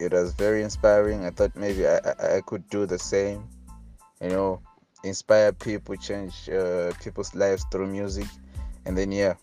[0.00, 1.98] it was very inspiring i thought maybe i
[2.36, 3.48] i, could do the same
[4.20, 4.60] you know
[5.04, 8.26] inspire people, change uh, people's lives through music,
[8.86, 9.34] and then yeah,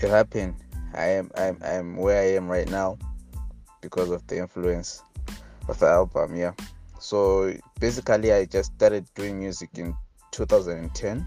[0.00, 0.54] it happened.
[0.94, 2.98] I am I'm I'm where I am right now
[3.80, 5.02] because of the influence
[5.68, 6.36] of the album.
[6.36, 6.52] Yeah,
[7.00, 9.96] so basically I just started doing music in
[10.30, 11.26] 2010,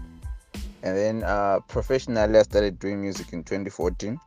[0.82, 4.18] and then uh, professionally I started doing music in 2014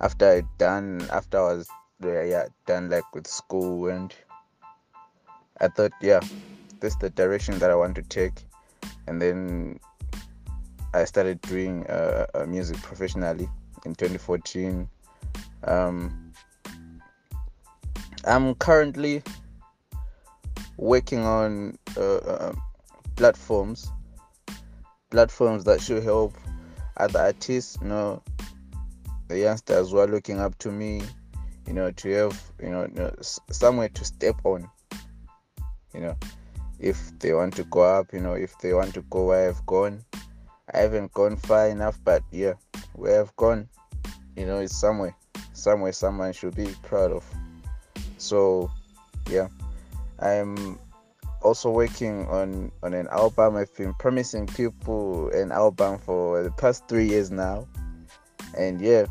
[0.00, 1.68] after I done after I was
[2.02, 4.14] yeah done like with school and
[5.60, 6.20] I thought yeah
[6.80, 8.44] this is the direction that I want to take.
[9.06, 9.80] And then
[10.94, 13.48] I started doing uh, uh, music professionally
[13.84, 14.88] in 2014.
[15.64, 16.32] Um,
[18.24, 19.22] I'm currently
[20.76, 22.52] working on uh, uh,
[23.16, 23.90] platforms,
[25.10, 26.34] platforms that should help
[26.96, 28.22] other artists, you know,
[29.28, 31.02] the youngsters who are looking up to me,
[31.66, 34.68] you know, to have, you know, somewhere to step on,
[35.94, 36.16] you know
[36.78, 39.64] if they want to go up, you know, if they want to go where I've
[39.66, 40.04] gone.
[40.74, 42.54] I haven't gone far enough, but yeah,
[42.94, 43.68] where I've gone,
[44.36, 45.16] you know, it's somewhere,
[45.52, 47.24] somewhere someone should be proud of.
[48.18, 48.70] So,
[49.30, 49.48] yeah,
[50.18, 50.78] I'm
[51.42, 53.56] also working on on an album.
[53.56, 57.68] I've been promising people an album for the past three years now,
[58.58, 59.06] and yeah,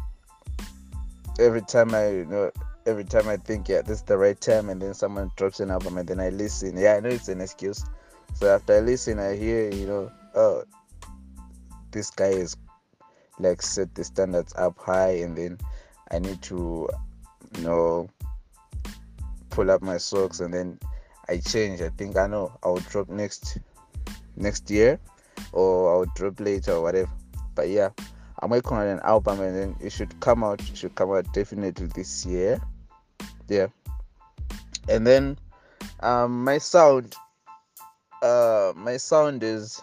[1.40, 2.52] every time I you know
[2.86, 5.72] every time I think, yeah, this is the right time, and then someone drops an
[5.72, 6.78] album, and then I listen.
[6.78, 7.84] Yeah, I know it's an excuse.
[8.36, 10.64] So after I listen, I hear, you know, oh,
[11.92, 12.56] this guy is
[13.40, 15.58] like set the standards up high, and then
[16.12, 16.90] I need to,
[17.58, 18.10] you know,
[19.50, 20.80] pull up my socks, and then
[21.28, 21.82] I change.
[21.82, 23.58] I think I know I'll drop next
[24.36, 25.00] next year,
[25.54, 27.12] or I'll drop later, or whatever.
[27.56, 27.90] But yeah.
[28.42, 30.62] I'm working on an album and then it should come out.
[30.62, 32.62] It should come out definitely this year
[33.48, 33.68] yeah
[34.90, 35.38] and then
[36.02, 37.16] um my sound
[38.22, 39.82] uh my sound is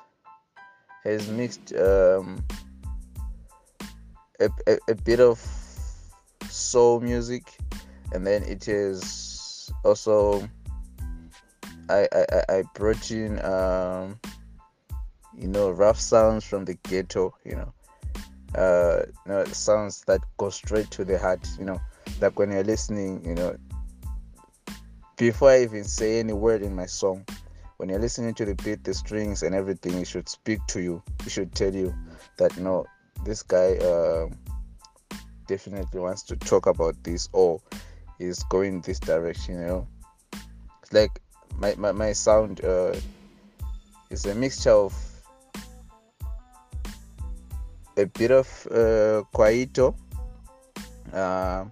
[1.05, 2.45] has mixed um
[4.41, 5.39] a, a, a bit of
[6.49, 7.57] soul music
[8.13, 10.49] and then it is also
[11.89, 14.19] I, I I brought in um
[15.37, 17.73] you know rough sounds from the ghetto you know
[18.57, 21.81] uh you know sounds that go straight to the heart you know
[22.21, 23.57] like when you're listening, you know,
[25.17, 27.27] before I even say any word in my song,
[27.77, 31.03] when you're listening to the beat, the strings, and everything, it should speak to you.
[31.27, 31.95] It should tell you
[32.39, 32.87] that you know
[33.25, 34.29] this guy uh,
[35.47, 37.61] definitely wants to talk about this or
[38.19, 39.61] is going this direction.
[39.61, 39.89] You know,
[40.83, 41.21] it's like
[41.57, 42.95] my my, my sound uh,
[44.11, 44.95] is a mixture of
[47.97, 49.95] a bit of uh, Kwaito.
[51.13, 51.65] Uh,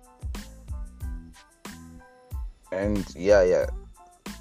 [2.72, 3.66] and yeah yeah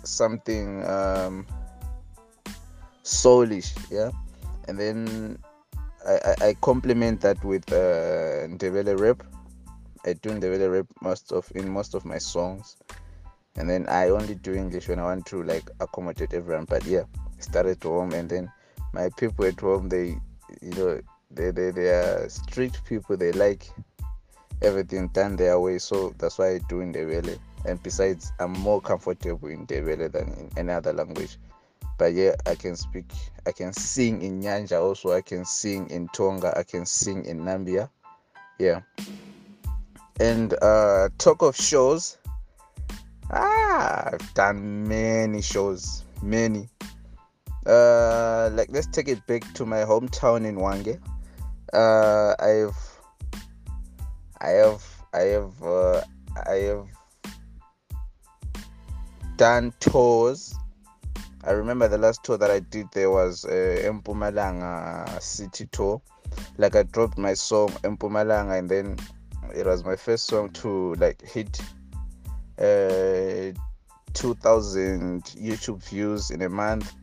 [0.03, 1.45] something um
[3.03, 4.11] soulish yeah.
[4.67, 5.39] And then
[6.07, 9.23] I, I, I complement that with uh Ndebele rap.
[10.05, 12.77] I do Ndebele rap most of in most of my songs.
[13.55, 16.65] And then I only do English when I want to like accommodate everyone.
[16.65, 17.03] But yeah
[17.37, 18.51] I started home and then
[18.93, 20.17] my people at home they
[20.61, 21.01] you know
[21.31, 23.69] they they, they are strict people they like
[24.61, 28.81] everything done their way so that's why I do in Ndebele and besides i'm more
[28.81, 31.37] comfortable in Ndebele than in any other language.
[31.97, 33.05] But yeah i can speak
[33.45, 37.41] i can sing in nyanja also i can sing in tonga i can sing in
[37.41, 37.89] Nambya.
[38.57, 38.81] Yeah.
[40.19, 42.17] And uh talk of shows
[43.31, 46.69] ah i've done many shows many.
[47.65, 50.99] Uh like let's take it back to my hometown in Hwange
[51.73, 52.77] uh i've
[54.41, 56.01] i have i have uh,
[56.47, 56.87] i have
[59.37, 60.55] done tours
[61.45, 66.01] I remember the last tour that I did there was uh, Mpumalanga City Tour.
[66.57, 68.97] Like I dropped my song Mpumalanga and then
[69.55, 71.59] it was my first song to like hit
[72.59, 73.57] uh,
[74.13, 76.93] 2000 YouTube views in a month.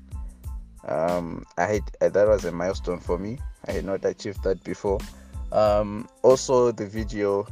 [0.86, 3.38] Um, I that was a milestone for me.
[3.68, 5.00] I had not achieved that before.
[5.52, 7.46] Um, also, the video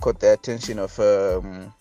[0.00, 1.72] caught the attention of um,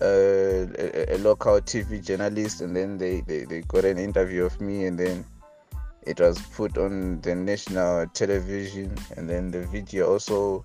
[0.00, 4.86] a, a, local TV journalist, and then they, they, they got an interview of me,
[4.86, 5.24] and then
[6.02, 10.64] it was put on the national television, and then the video also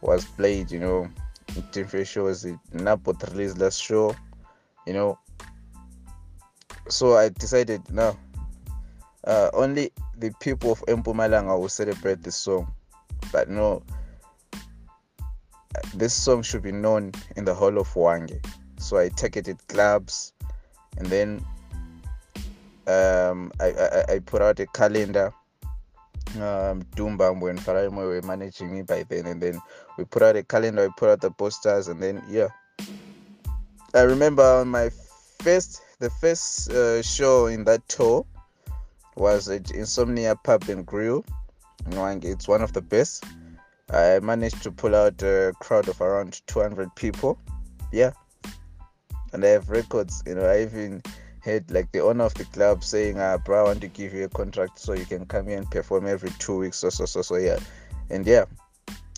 [0.00, 1.08] was played, you know,
[1.56, 2.44] in TV shows.
[2.72, 4.14] Napot released last show,
[4.86, 5.18] you know.
[6.88, 8.16] So I decided now,
[9.26, 12.72] uh, only the people of Mpumalanga will celebrate this song,
[13.32, 13.82] but no,
[15.94, 18.44] this song should be known in the whole of Hwange.
[18.78, 20.32] So I targeted clubs,
[20.96, 21.44] and then
[22.86, 25.32] um, I, I, I put out a calendar
[26.36, 29.60] um, Dumba and Faraimo were managing me by then, and then
[29.96, 32.48] we put out a calendar, we put out the posters, and then yeah.
[33.94, 34.90] I remember on my
[35.40, 38.26] first, the first uh, show in that tour
[39.18, 41.24] was at Insomnia Pub and Grill.
[41.90, 42.24] Hwange.
[42.24, 43.24] It's one of the best.
[43.90, 47.38] I managed to pull out a crowd of around 200 people.
[47.92, 48.12] Yeah,
[49.32, 50.22] and I have records.
[50.26, 51.02] You know, I even
[51.40, 54.24] had like the owner of the club saying, uh, bro, I want to give you
[54.24, 57.22] a contract so you can come here and perform every two weeks so so so
[57.22, 57.58] so yeah.
[58.10, 58.44] And yeah.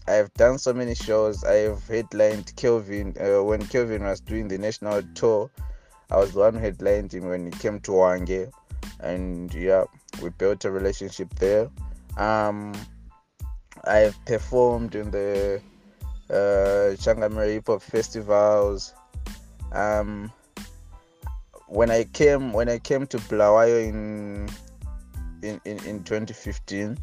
[0.08, 1.44] I've done so many shows.
[1.44, 5.50] I've headlined Kelvin uh, when Kelvin was doing the national tour.
[6.10, 8.50] I was the one who headlined him when he came to Hwange,
[9.00, 9.84] and yeah,
[10.22, 11.68] we built a relationship there.
[12.16, 12.74] Um,
[13.84, 15.60] I've performed in the
[16.28, 18.94] uh, Changamire Hip Hop festivals.
[19.72, 20.32] Um,
[21.66, 24.48] when I came when I came to Bulawayo in
[25.42, 26.98] in, in, in 2015,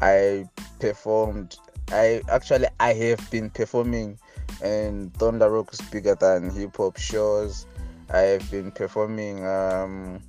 [0.00, 0.44] I
[0.78, 1.56] performed.
[1.90, 4.18] I actually I have been performing
[4.62, 7.66] in Thunder Rocks bigger than hip hop shows.
[8.10, 10.20] I have been performing um,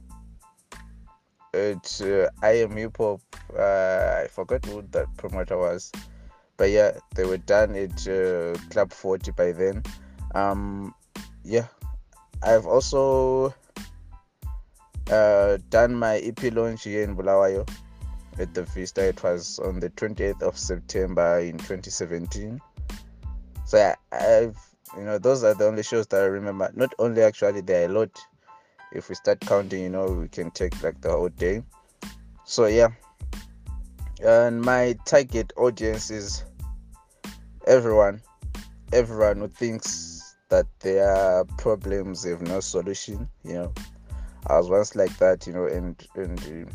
[1.53, 3.21] at uh, I am hip hop.
[3.57, 5.91] Uh, I forgot who that promoter was,
[6.57, 9.83] but yeah, they were done at uh, Club 40 by then.
[10.35, 10.93] Um,
[11.43, 11.67] yeah,
[12.43, 13.53] I've also
[15.09, 17.67] uh, done my EP launch here in Bulawayo
[18.37, 19.07] at the Vista.
[19.07, 22.59] It was on the 28th of September in 2017.
[23.65, 24.57] So I, I've,
[24.97, 26.71] you know, those are the only shows that I remember.
[26.75, 28.19] Not only actually, there are a lot.
[28.91, 31.63] If we start counting, you know, we can take like the whole day.
[32.45, 32.89] So yeah,
[34.23, 36.43] and my target audience is
[37.67, 38.21] everyone,
[38.91, 40.19] everyone who thinks
[40.49, 43.73] that their problems have no solution you know.
[44.47, 46.67] I was once like that you know and and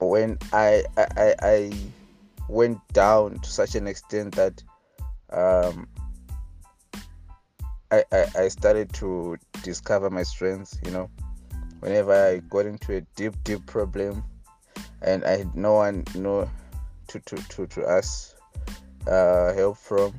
[0.00, 1.72] uh, when I, I i
[2.48, 4.62] went down to such an extent that
[5.30, 5.86] um
[7.92, 11.08] I, I, I started to discover my strengths you know
[11.80, 14.24] whenever i got into a deep deep problem
[15.02, 16.50] and i had no one no
[17.08, 18.34] to to to, to ask
[19.06, 20.14] uh, help from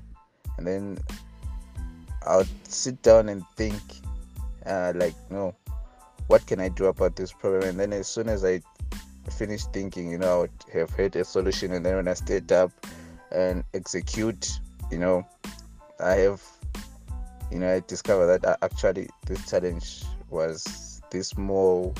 [0.57, 0.97] and then
[2.25, 3.81] I'll sit down and think,
[4.65, 5.55] uh, like, no,
[6.27, 7.63] what can I do about this problem?
[7.63, 8.61] And then as soon as I
[9.29, 11.73] finish thinking, you know, I would have had a solution.
[11.73, 12.71] And then when I start up
[13.31, 14.59] and execute,
[14.91, 15.27] you know,
[15.99, 16.41] I have,
[17.53, 21.93] you know, I discovered that uh, actually this challenge was this small,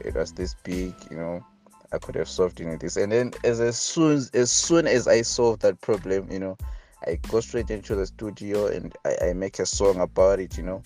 [0.00, 1.44] it was this big, you know.
[1.90, 5.22] I could have solved in this, and then as, as soon as soon as I
[5.22, 6.58] solved that problem, you know,
[7.06, 10.64] I go straight into the studio and I, I make a song about it, you
[10.64, 10.82] know.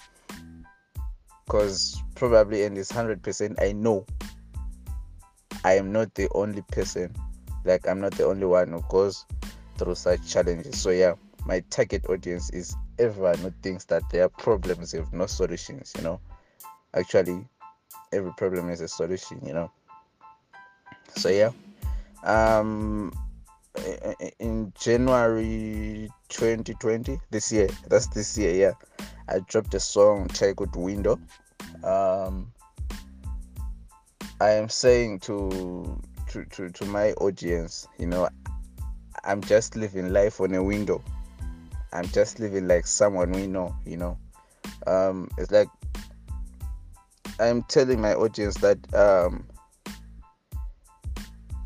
[1.44, 4.06] Because probably, in this 100%, I know
[5.64, 7.12] I am not the only person,
[7.64, 9.26] like, I'm not the only one who goes
[9.78, 10.80] through such challenges.
[10.80, 11.14] So, yeah,
[11.46, 16.20] my target audience is everyone who thinks that their problems have no solutions, you know.
[16.95, 17.47] Actually,
[18.12, 19.70] every problem is a solution, you know.
[21.16, 21.51] So, yeah.
[22.24, 23.12] Um,
[24.38, 31.18] in January 2020, this year, that's this year, yeah, I dropped a song titled Window.
[31.82, 32.53] Um,
[34.40, 38.28] I am saying to, to, to, to my audience, you know,
[39.24, 41.03] I'm just living life on a window.
[41.93, 44.18] I'm just living like someone we know, you know.
[44.86, 45.68] Um, it's like
[47.38, 49.45] I'm telling my audience that um,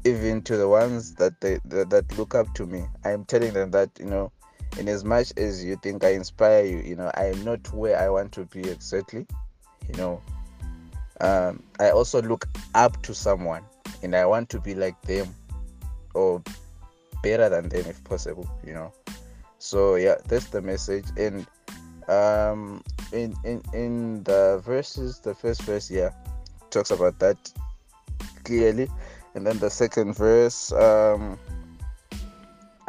[0.06, 3.52] even to the ones that they that, that look up to me i am telling
[3.52, 4.30] them that you know
[4.78, 7.98] in as much as you think i inspire you you know i am not where
[7.98, 9.26] i want to be exactly
[9.88, 10.22] you know
[11.20, 13.64] um, i also look up to someone
[14.02, 15.34] and i want to be like them
[16.14, 16.40] or
[17.22, 18.92] better than them if possible you know
[19.58, 21.06] so yeah that's the message.
[21.16, 21.46] And
[22.08, 22.82] um
[23.12, 26.10] in in in the verses the first verse yeah
[26.70, 27.36] talks about that
[28.44, 28.88] clearly.
[29.34, 31.38] And then the second verse um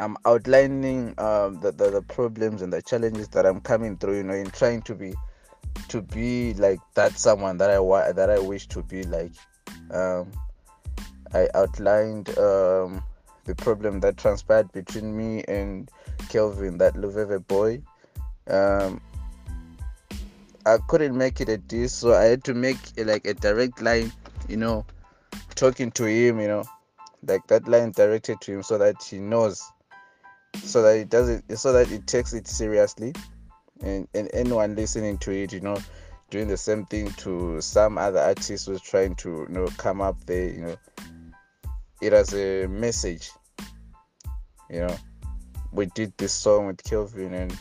[0.00, 4.22] i'm outlining um the, the the problems and the challenges that i'm coming through you
[4.22, 5.12] know in trying to be
[5.88, 9.32] to be like that someone that i want that i wish to be like.
[9.92, 10.30] Um
[11.34, 13.02] i outlined um
[13.44, 15.90] the problem that transpired between me and
[16.28, 17.80] kelvin that luveve boy
[18.48, 19.00] um
[20.68, 24.12] I couldn't make it a diss, so I had to make like a direct line,
[24.48, 24.84] you know,
[25.54, 26.64] talking to him, you know,
[27.26, 29.62] like that line directed to him so that he knows,
[30.56, 33.14] so that it doesn't, so that it takes it seriously,
[33.80, 35.78] and and anyone listening to it, you know,
[36.28, 40.22] doing the same thing to some other artist who's trying to you know come up
[40.26, 40.76] there, you know,
[42.02, 43.30] it as a message,
[44.68, 44.96] you know.
[45.72, 47.56] We did this song with Kelvin and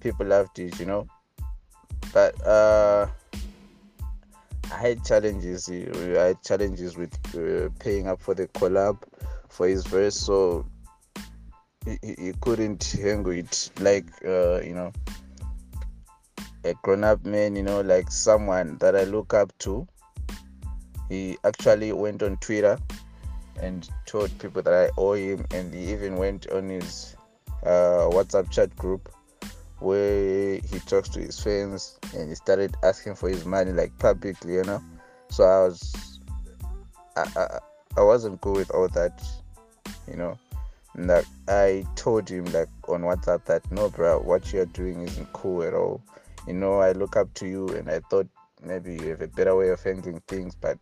[0.00, 1.06] people loved it, you know
[2.12, 3.06] but uh,
[4.72, 5.68] I had challenges.
[5.70, 8.98] I had challenges with uh, paying up for the collab
[9.48, 10.66] for his verse, so
[11.84, 14.92] he, he couldn't hang with like uh, you know
[16.64, 19.86] a grown-up man, you know, like someone that I look up to.
[21.08, 22.78] He actually went on Twitter
[23.60, 27.16] and told people that I owe him, and he even went on his
[27.64, 29.08] uh, WhatsApp chat group
[29.80, 34.54] where he talks to his fans and he started asking for his money like publicly,
[34.54, 34.82] you know.
[35.30, 36.20] So I was,
[37.16, 37.58] I, I,
[37.96, 39.22] I wasn't cool with all that,
[40.08, 40.38] you know.
[40.94, 45.32] And like I told him like on WhatsApp that no, bro, what you're doing isn't
[45.32, 46.02] cool at all.
[46.46, 48.26] You know, I look up to you, and I thought
[48.62, 50.78] maybe you have a better way of handling things, but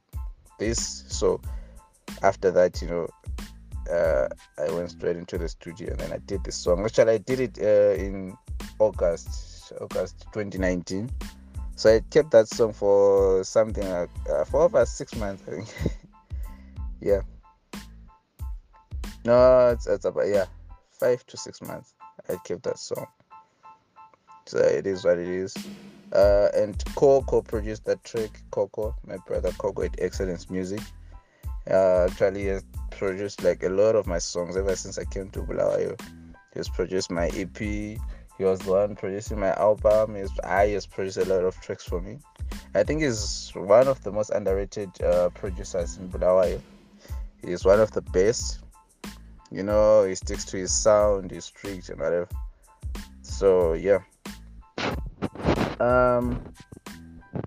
[0.58, 1.04] this.
[1.08, 1.40] So
[2.22, 3.08] after that, you know,
[3.90, 4.28] uh,
[4.58, 6.84] I went straight into the studio and then I did this song.
[6.84, 8.36] Actually, I did it uh, in
[8.78, 11.10] August, August 2019.
[11.76, 15.74] So I kept that song for something like uh, for over six months, I think.
[17.00, 17.20] yeah.
[19.24, 20.46] No, it's, it's about yeah,
[20.90, 21.94] five to six months.
[22.28, 23.06] I kept that song.
[24.46, 25.54] So it is what it is.
[26.12, 28.42] Uh, and Coco produced that track.
[28.50, 30.80] Coco, my brother Coco at Excellence Music.
[31.70, 35.40] Uh, actually, has produced like a lot of my songs ever since I came to
[35.40, 36.00] Bulawayo.
[36.54, 37.58] He's produced my EP.
[37.58, 40.14] He was the one producing my album.
[40.14, 42.18] He's, I has produced a lot of tracks for me.
[42.74, 46.60] I think he's one of the most underrated uh, producers in Bulawayo.
[47.44, 48.60] He's one of the best.
[49.50, 52.28] You know, he sticks to his sound, his strict and whatever.
[53.22, 53.98] So yeah.
[55.80, 56.42] Um,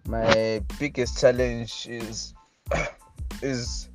[0.07, 2.34] my biggest challenge is
[3.41, 3.89] is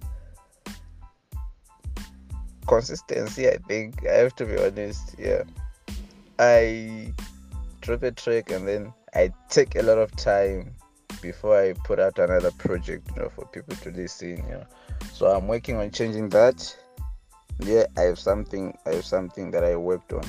[2.67, 3.49] consistency.
[3.49, 5.15] I think I have to be honest.
[5.19, 5.43] Yeah
[6.39, 7.15] I
[7.81, 10.75] drop a track and then I take a lot of time
[11.23, 14.67] before I put out another project, you know, for people to listen, you know.
[15.15, 16.77] So I'm working on changing that.
[17.61, 20.29] Yeah, I have something I have something that I worked on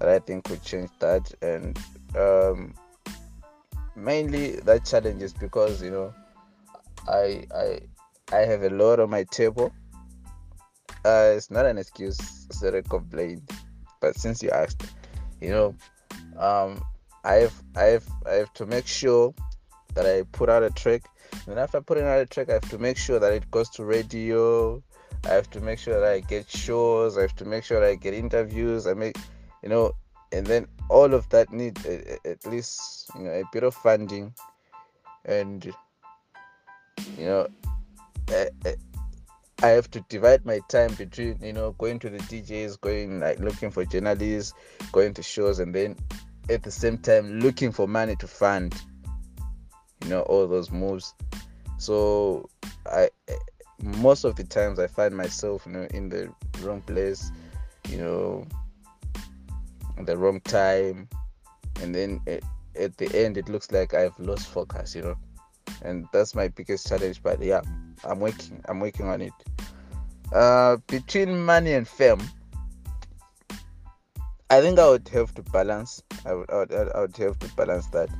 [0.00, 1.78] that I think could change that and
[2.16, 2.72] um
[3.94, 6.14] mainly that challenge is because you know
[7.06, 7.80] I I
[8.32, 9.74] I have a lot on my table.
[11.04, 12.18] Uh, it's not an excuse,
[12.50, 13.50] it's not a complaint.
[14.00, 14.84] But since you asked,
[15.40, 15.74] you know
[16.38, 16.82] um
[17.24, 17.54] i have
[18.26, 19.34] i have to make sure
[19.94, 21.02] that i put out a track.
[21.46, 23.84] And after putting out a track i have to make sure that it goes to
[23.84, 24.82] radio.
[25.24, 27.18] I have to make sure that i get shows.
[27.18, 28.86] I have to make sure that i get interviews.
[28.86, 29.16] I make
[29.62, 29.92] you know
[30.32, 31.78] and then all of that need
[32.24, 34.32] at least you know a bit of funding.
[35.24, 37.48] And you know
[39.60, 43.40] I have to divide my time between you know going to the DJs, going like
[43.40, 44.54] looking for journalists,
[44.92, 45.96] going to shows, and then
[46.48, 48.74] at the same time looking for money to fund
[50.04, 51.14] you know all those moves.
[51.78, 52.48] So
[52.86, 53.08] I
[53.82, 56.32] most of the times I find myself you know in the
[56.62, 57.30] wrong place,
[57.88, 58.46] you know,
[60.04, 61.08] the wrong time,
[61.82, 62.42] and then at,
[62.78, 65.16] at the end it looks like I've lost focus, you know,
[65.82, 67.22] and that's my biggest challenge.
[67.22, 67.62] But yeah,
[68.04, 68.62] I'm working.
[68.68, 69.32] I'm working on it.
[70.32, 72.20] Uh, between money and fame,
[74.50, 76.02] I think I would have to balance.
[76.24, 76.50] I would.
[76.50, 78.10] I would, I would have to balance that.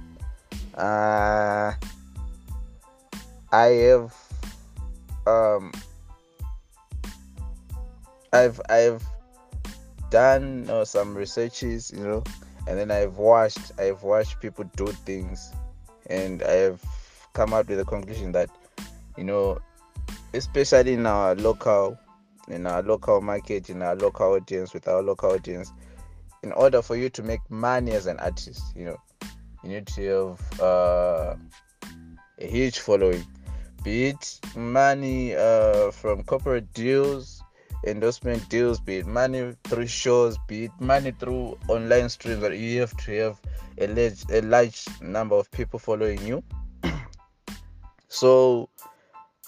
[0.75, 1.73] Uh,
[3.53, 4.15] I have.
[5.27, 5.73] Um.
[8.33, 9.03] I've I've
[10.11, 12.23] done you know, some researches, you know,
[12.67, 15.51] and then I've watched I've watched people do things,
[16.07, 16.83] and I have
[17.33, 18.51] come out with a conclusion that
[19.17, 19.59] you know
[20.35, 21.99] especially in our local
[22.49, 25.73] in our local market in our local audience with our local audience
[26.43, 28.97] in order for you to make money as an artist you know
[29.63, 31.35] you need to have uh,
[32.41, 33.25] a huge following.
[33.83, 37.43] Be it money uh, from corporate deals
[37.87, 42.81] endorsement deals be it money through shows be it money through online streams that you
[42.81, 43.41] have to have
[43.79, 46.43] a large, a large number of people following you.
[48.11, 48.71] So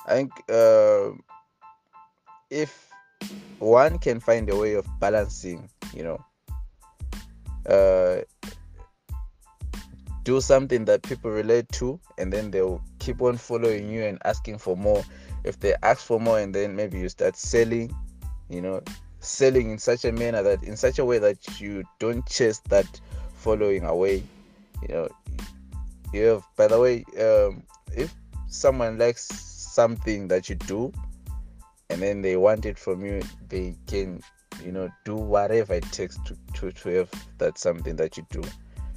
[0.07, 1.11] i think uh,
[2.51, 2.89] if
[3.59, 6.19] one can find a way of balancing you know
[7.69, 8.23] uh,
[10.25, 14.59] do something that people relate to and then they'll keep on following you and asking
[14.59, 15.03] for more.
[15.45, 17.95] If they ask for more and then maybe you start selling
[18.49, 18.83] you know
[19.21, 23.01] selling in such a manner that in such a way that you don't chase that
[23.35, 24.23] following away
[24.83, 25.09] you know.
[26.13, 27.63] You have by the way um,
[27.97, 28.15] if
[28.49, 30.93] someone likes something that you do
[31.91, 34.21] and then they want it from you they can
[34.65, 38.43] you know do whatever it takes to, to, to have that something that you do.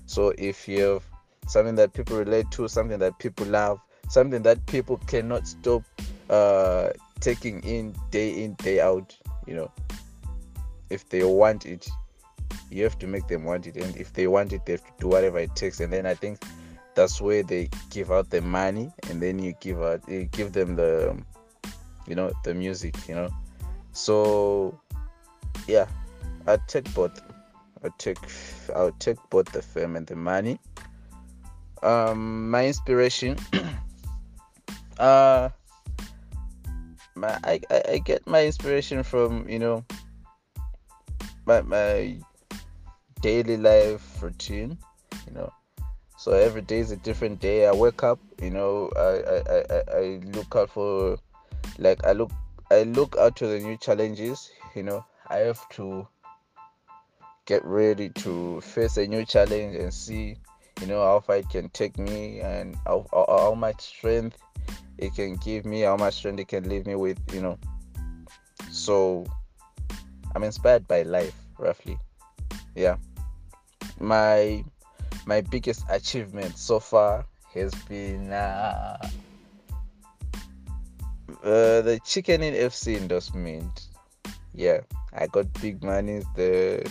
[0.06, 1.04] So if you have
[1.48, 5.84] something that people relate to something that people love something that people cannot stop
[6.30, 9.18] uh, taking in day in day out
[9.48, 9.72] you know
[10.90, 11.88] if they want it
[12.70, 13.76] you have to make them want it.
[13.76, 15.80] And if they want it they have to do whatever it takes.
[15.80, 16.44] And then i think
[16.96, 20.76] that's where they give out the money and then you give out you give them
[20.76, 21.16] the
[22.08, 23.30] you know the music you know.
[23.92, 24.80] So
[25.68, 25.88] yeah
[26.48, 27.22] i take both
[27.84, 28.18] i take
[28.76, 30.60] i'll take both the fame and the money.
[31.82, 33.38] Um my inspiration
[35.00, 35.50] uh
[37.16, 39.86] my I, I, I get my inspiration from you know
[41.46, 42.18] my my
[43.22, 44.78] daily life routine
[45.28, 45.52] you know
[46.24, 47.68] so every day is a different day.
[47.68, 51.18] I wake up you know i i i, I look out for
[51.78, 52.32] like i look
[52.72, 55.04] i look out to the new challenges you know.
[55.28, 56.08] I have to
[57.46, 60.38] get ready to face a new challenge and see
[60.80, 64.38] you know how far it can take me and how, how, how much strength
[64.98, 67.60] it can give me how much strength it can leave me with you know.
[68.72, 69.26] So
[70.36, 72.00] i'm inspired by life roughly.
[72.76, 72.96] Yeah.
[74.00, 74.64] My
[75.26, 78.98] my biggest achievement so far has been uh,
[81.44, 83.88] uh, the Chicken Inn FC endorsement
[84.56, 84.82] yeah
[85.14, 86.84] i got big money there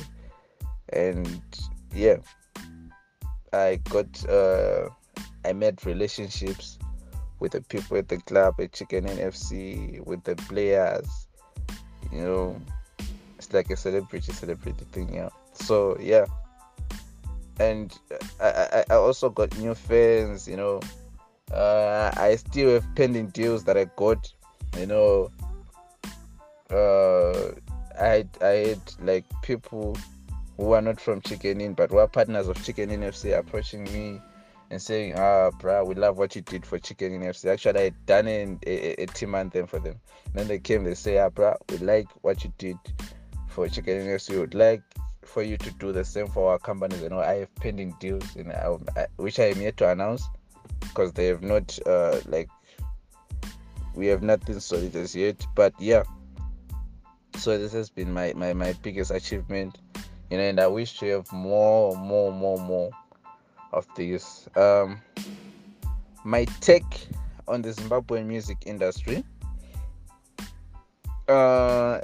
[0.92, 1.40] and
[1.94, 2.16] yeah
[3.52, 4.88] i got uh
[5.44, 6.78] i made relationships
[7.42, 11.26] with the people at the club at Chicken Inn FC with the players.
[12.12, 12.62] You know,
[13.36, 15.28] it's like a celebrity celebrity thing, yeah.
[15.52, 16.24] So yeah,
[17.58, 17.98] and
[18.40, 20.48] I, I, also got new fans.
[20.48, 20.80] You know,
[21.52, 24.32] uh, I still have pending deals that I got.
[24.78, 25.30] You know,
[26.70, 27.52] uh,
[28.00, 29.96] I I had like people
[30.56, 33.84] who are not from Chicken Inn but who are partners of Chicken Inn FC approaching
[33.84, 34.20] me
[34.70, 37.52] and saying, ah, bruh, we love what you did for Chicken Inn FC.
[37.52, 40.00] Actually, I done a, a, a team anthem for them.
[40.26, 42.78] And then they came, they say, ah, bruh, we like what you did
[43.48, 44.30] for Chicken Inn FC.
[44.30, 44.82] We would like
[45.24, 47.02] for you to do the same for our companies.
[47.02, 50.28] You know, I have pending deals, you know, I, which I am yet to announce
[50.80, 52.48] because they have not, uh, like,
[53.94, 55.46] we have nothing solid as yet.
[55.54, 56.02] But yeah,
[57.36, 59.78] so this has been my, my, my biggest achievement,
[60.30, 62.90] you know, and I wish to have more, more, more, more
[63.72, 64.48] of these.
[64.56, 65.00] Um,
[66.24, 67.08] my take
[67.48, 69.24] on the Zimbabwean music industry.
[71.28, 72.00] Uh,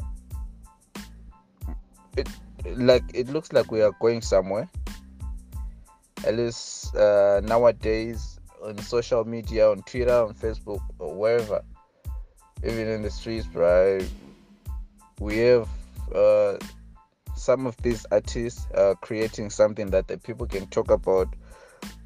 [2.17, 2.29] it
[2.77, 4.69] like it looks like we are going somewhere.
[6.25, 11.63] At least uh, nowadays on social media, on Twitter, on Facebook, or wherever,
[12.65, 14.05] even in the streets, right?
[15.21, 15.69] We have
[16.15, 16.59] uh,
[17.37, 21.29] some of these artists uh, creating something that the people can talk about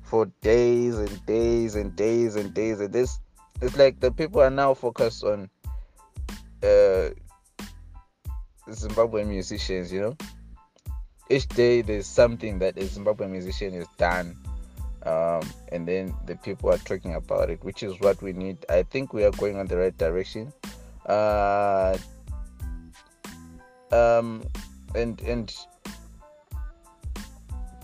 [0.02, 3.18] for days and days and days and days and this
[3.62, 5.48] it's like the people are now focused on
[6.62, 7.08] uh
[8.68, 10.16] Zimbabwean musicians, you know.
[11.30, 14.36] Each day there's something that a Zimbabwean musician has done.
[15.04, 15.42] Um,
[15.72, 18.64] and then the people are talking about it, which is what we need.
[18.68, 20.52] I think we are going on the right direction.
[21.06, 21.96] Uh,
[23.90, 24.44] um,
[24.94, 25.52] and and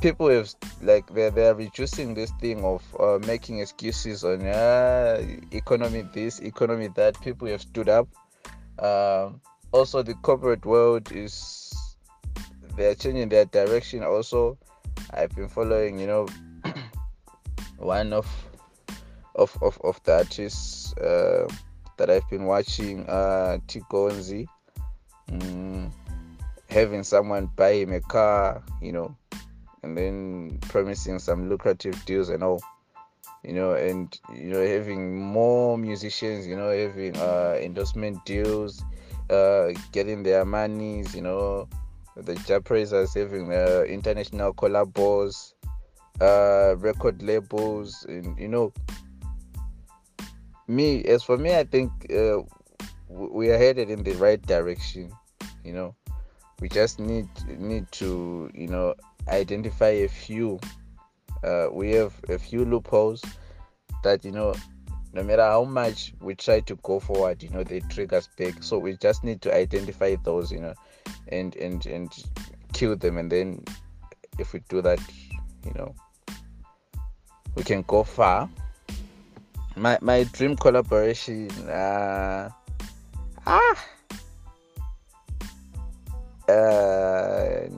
[0.01, 5.21] people have like they're, they're reducing this thing of uh, making excuses on uh,
[5.51, 8.09] economy this economy that people have stood up
[8.79, 9.41] um,
[9.73, 11.68] also the corporate world is
[12.79, 14.57] they're changing their direction also.
[15.11, 16.27] I've been following you know
[17.79, 18.27] one of
[19.39, 21.49] of, of, of the artists uh,
[21.97, 24.47] that I've been watching, uh, Tigonzi,
[25.31, 25.91] mm,
[26.69, 29.17] having someone buy him a car, you know,
[29.83, 32.61] and then promising some lucrative deals and all,
[33.45, 38.83] you know, and you know having more musicians, you know, having uh, endorsement deals,
[39.31, 41.69] uh, getting their monies, you know,
[42.23, 45.55] the Japanese are having uh, international collabos,
[46.21, 48.73] uh, record labels, and you know,
[50.67, 52.39] me as for me, I think uh,
[53.09, 55.13] we are headed in the right direction.
[55.65, 55.95] You know,
[56.61, 58.95] we just need need to you know
[59.29, 60.59] identify a few.
[61.45, 63.25] Uh, we have a few loopholes
[64.03, 64.55] that you know
[65.13, 68.63] no matter how much we try to go forward you know they trigger us back
[68.63, 70.75] so we just need to identify those you know
[71.31, 72.13] and and and
[72.73, 73.19] kill them.
[73.19, 73.65] And then
[74.39, 75.01] if we do that
[75.65, 75.95] you know
[77.55, 78.49] we can go far.
[79.77, 82.51] My my dream collaboration uh
[83.47, 83.79] ah
[86.49, 87.69] uh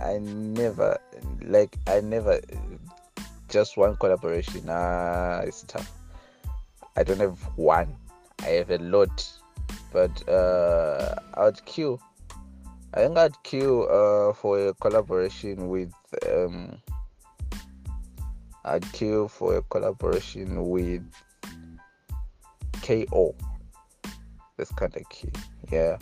[0.00, 0.98] i never
[1.42, 2.40] like i never
[3.48, 4.68] just one collaboration.
[4.68, 5.90] Uh it's tough.
[6.96, 7.94] I don't have one.
[8.42, 9.32] I have a lot
[9.92, 11.98] but uh i'd queue
[12.94, 15.92] I think I'd queue uh, for a collaboration with.
[16.28, 16.76] Um,
[18.64, 21.02] I'd queue for a collaboration with
[22.82, 23.34] KO.
[24.58, 25.30] This kind of key,
[25.70, 25.96] yeah.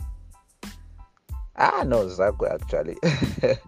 [1.56, 2.96] Ah, no, Zago actually.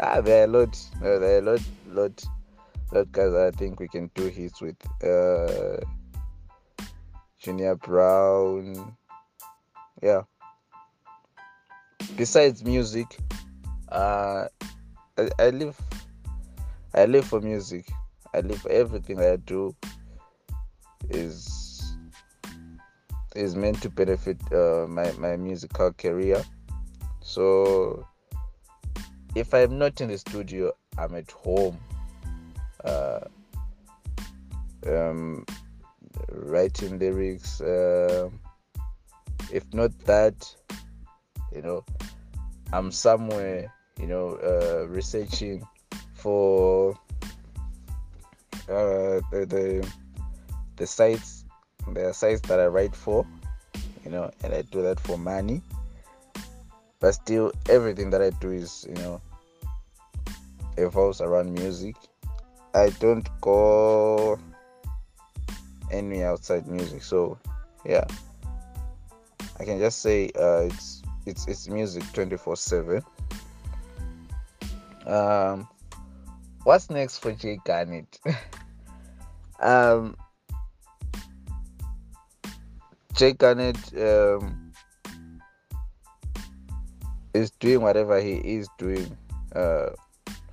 [0.00, 2.24] ah, there are a lot, there are a lot, lot,
[2.92, 3.34] lot guys.
[3.34, 5.80] I think we can do hits with uh,
[7.38, 8.96] Junior Brown.
[10.00, 10.22] Yeah
[12.16, 13.18] besides music
[13.90, 14.46] uh
[15.18, 15.78] I, I live
[16.94, 17.90] i live for music.
[18.34, 19.74] I live for everything i do
[21.10, 21.96] is
[23.34, 26.42] is meant to benefit uh, my my musical career.
[27.20, 28.06] So
[29.34, 31.78] if i'm not in the studio i'm at home
[32.84, 33.20] uh,
[34.86, 35.44] um,
[36.30, 38.28] writing lyrics uh,
[39.50, 40.54] if not that
[41.54, 41.84] you know.
[42.72, 45.66] I'm somewhere you know uh, researching
[46.14, 46.98] for
[48.68, 49.88] uh, the, the
[50.76, 51.44] the sites
[51.92, 53.26] the sites that i write for
[54.04, 55.62] you know and i do that for money.
[57.00, 59.20] But still everything that i do is you know
[60.76, 61.96] evolves around music.
[62.74, 64.38] I don't go
[65.90, 67.38] any outside music so
[67.84, 68.04] yeah.
[69.60, 73.02] I can just say uh, it's it's it's music 24 7
[75.06, 75.68] um
[76.64, 78.18] what's next for Jay Garnet?
[79.60, 80.16] Um
[83.14, 84.72] Jay Garnet um
[87.32, 89.16] is doing whatever he is doing
[89.54, 89.90] uh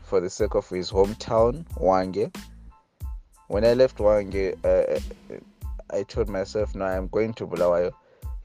[0.03, 2.35] for the sake of his hometown Hwange
[3.47, 4.99] when i left Hwange uh,
[5.91, 7.91] i told myself no i'm going to bulawayo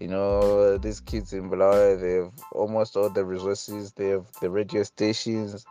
[0.01, 4.51] you know these kids in Bulawayo they have almost all the resources they have the
[4.51, 5.65] radio stations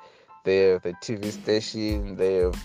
[0.43, 2.55] they have the TV station they have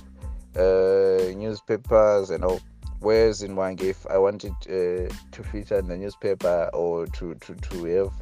[0.57, 2.61] uh, newspapers and all.
[3.01, 7.55] Whereas in Hwange if I wanted uh, to feature in the newspaper or to, to,
[7.55, 8.13] to have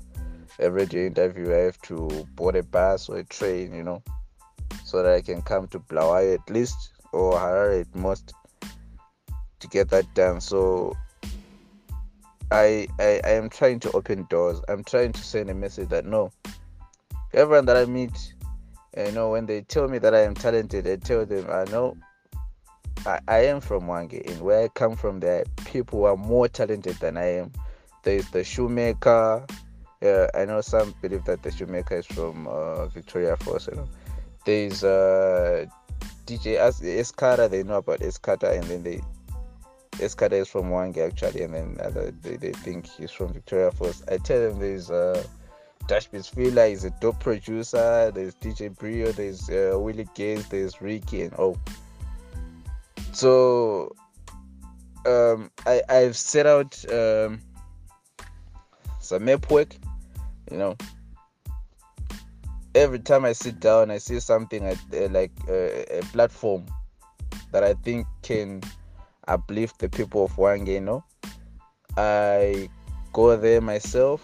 [0.58, 4.02] a radio interview I have to board a bus or a train you know
[4.84, 8.34] so that I can come to Bulawayo at least or Harare at most
[9.60, 10.40] to get that done.
[10.40, 10.96] So
[12.50, 14.60] I, I I am trying to open doors.
[14.68, 16.30] I'm trying to send a message that no,
[17.32, 18.34] everyone that I meet,
[18.96, 21.96] you know, when they tell me that I am talented, I tell them I know
[23.06, 26.96] I, I am from Hwange and where I come from, there people are more talented
[26.96, 27.52] than I am.
[28.02, 29.46] There's the shoemaker.
[30.02, 33.68] Yeah, I know some believe that the shoemaker is from uh, Victoria Falls.
[33.68, 33.88] You know,
[34.44, 35.66] there's uh,
[36.26, 37.48] DJ Escada.
[37.48, 39.00] They know about Escada, and then they
[39.98, 44.02] Escada is from Hwange actually, and then uh, they, they think he's from Victoria Falls.
[44.10, 45.24] I tell them there's uh,
[45.86, 48.10] Dash Fila is a dope producer.
[48.12, 49.12] There's DJ Brio.
[49.12, 50.48] There's uh, Willie Gates.
[50.48, 51.56] There's Ricky and oh.
[53.12, 53.94] So
[55.06, 57.40] um, I I've set out um,
[59.00, 59.74] some map work.
[60.50, 60.76] You know,
[62.74, 64.74] every time I sit down, I see something uh,
[65.10, 66.66] like uh, a platform
[67.52, 68.60] that I think can
[69.28, 71.04] uplift the people of Hwange, you know.
[71.96, 72.68] I
[73.12, 74.22] go there myself,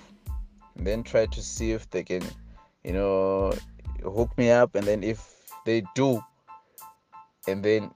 [0.76, 2.22] then try to see if they can,
[2.84, 3.52] you know,
[4.02, 5.24] hook me up, and then if
[5.64, 6.22] they do,
[7.48, 7.90] and then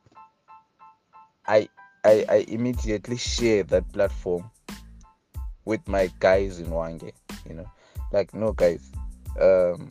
[1.46, 1.68] I
[2.04, 4.50] I, I immediately share that platform
[5.64, 7.12] with my guys in Hwange,
[7.48, 7.70] you know.
[8.12, 8.90] Like no guys,
[9.40, 9.88] um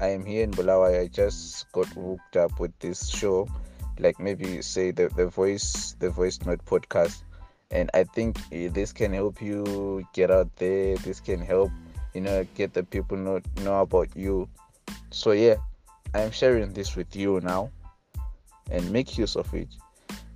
[0.00, 1.00] I am here in Bulawayo.
[1.02, 3.48] I just got hooked up with this show,
[4.00, 7.22] like maybe say the the voice the voice note podcast,
[7.70, 10.96] and I think eh, this can help you get out there.
[10.96, 11.70] This can help
[12.14, 14.48] you know get the people know know about you.
[15.10, 15.56] So yeah,
[16.14, 17.70] I'm sharing this with you now,
[18.70, 19.68] and make use of it.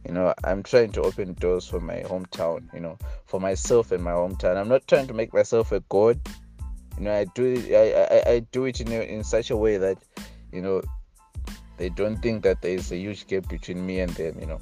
[0.07, 2.73] You know, I'm trying to open doors for my hometown.
[2.75, 4.57] You know, for myself and my hometown.
[4.57, 6.21] I'm not trying to make myself a god
[6.99, 9.77] you know i do it i i, I do it in, in such a way
[9.77, 9.99] that
[10.53, 10.83] you know
[11.83, 14.61] they don't think that there is a huge gap between me and them you know.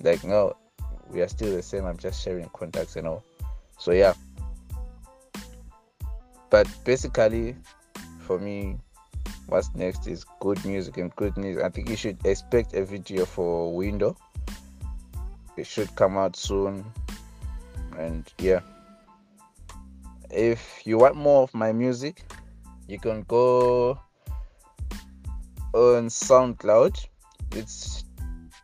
[0.00, 0.56] Like no
[1.10, 1.84] we are still the same.
[1.84, 3.22] I'm just sharing contacts and all.
[3.76, 4.14] So yeah.
[6.48, 7.56] But basically
[8.20, 8.78] for me
[9.48, 11.62] what's next is good music and good news.
[11.62, 14.16] I think you should expect a video for window.
[15.58, 16.86] It should come out soon.
[17.98, 18.60] And yeah.
[20.30, 22.24] If you want more of my music
[22.88, 24.00] you can go
[25.76, 26.96] on soundcloud.
[27.52, 28.04] It's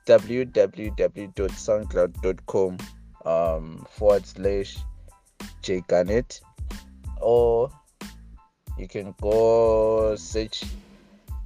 [0.06, 2.78] www.soundcloud.com
[3.24, 4.78] um, forward slash
[5.62, 6.40] jgarnet
[7.20, 7.70] or
[8.78, 10.64] you can go search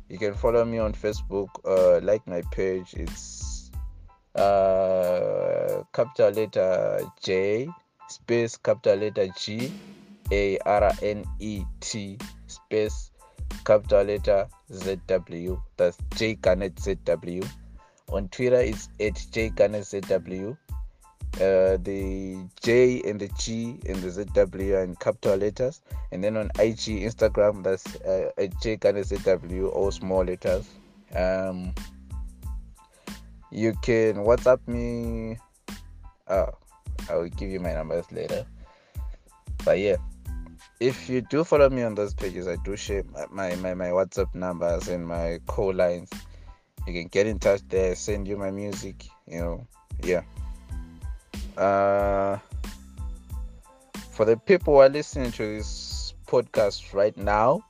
[0.09, 2.95] you can follow me on facebook uh, like my page.
[2.95, 3.71] It's
[4.37, 7.69] uh, capital letter j
[8.09, 9.71] space capital letter g
[10.31, 13.11] a R N E T space
[13.67, 15.61] capital letter Z W.
[15.77, 17.43] That's J Garnet Z W.
[18.13, 20.57] On Twitter, it's at J Garnet Z W.
[21.35, 26.47] Uh, the J and the G and the ZW in capital letters, and then on
[26.59, 30.67] IG, Instagram, that's uh, at J Garnet ZW, all small letters.
[31.15, 31.75] Um,
[33.51, 35.37] you can WhatsApp me.
[36.29, 36.49] Oh,
[37.11, 38.47] I will give you my numbers later.
[39.65, 39.97] But yeah
[40.81, 44.35] if you do follow me on those pages, I do share my, my, my WhatsApp
[44.35, 46.11] numbers and my call lines.
[46.87, 49.67] You can get in touch there, send you my music, you know,
[50.03, 50.23] yeah.
[51.57, 52.39] Uh,
[54.11, 57.65] for the people who are listening to this podcast right now,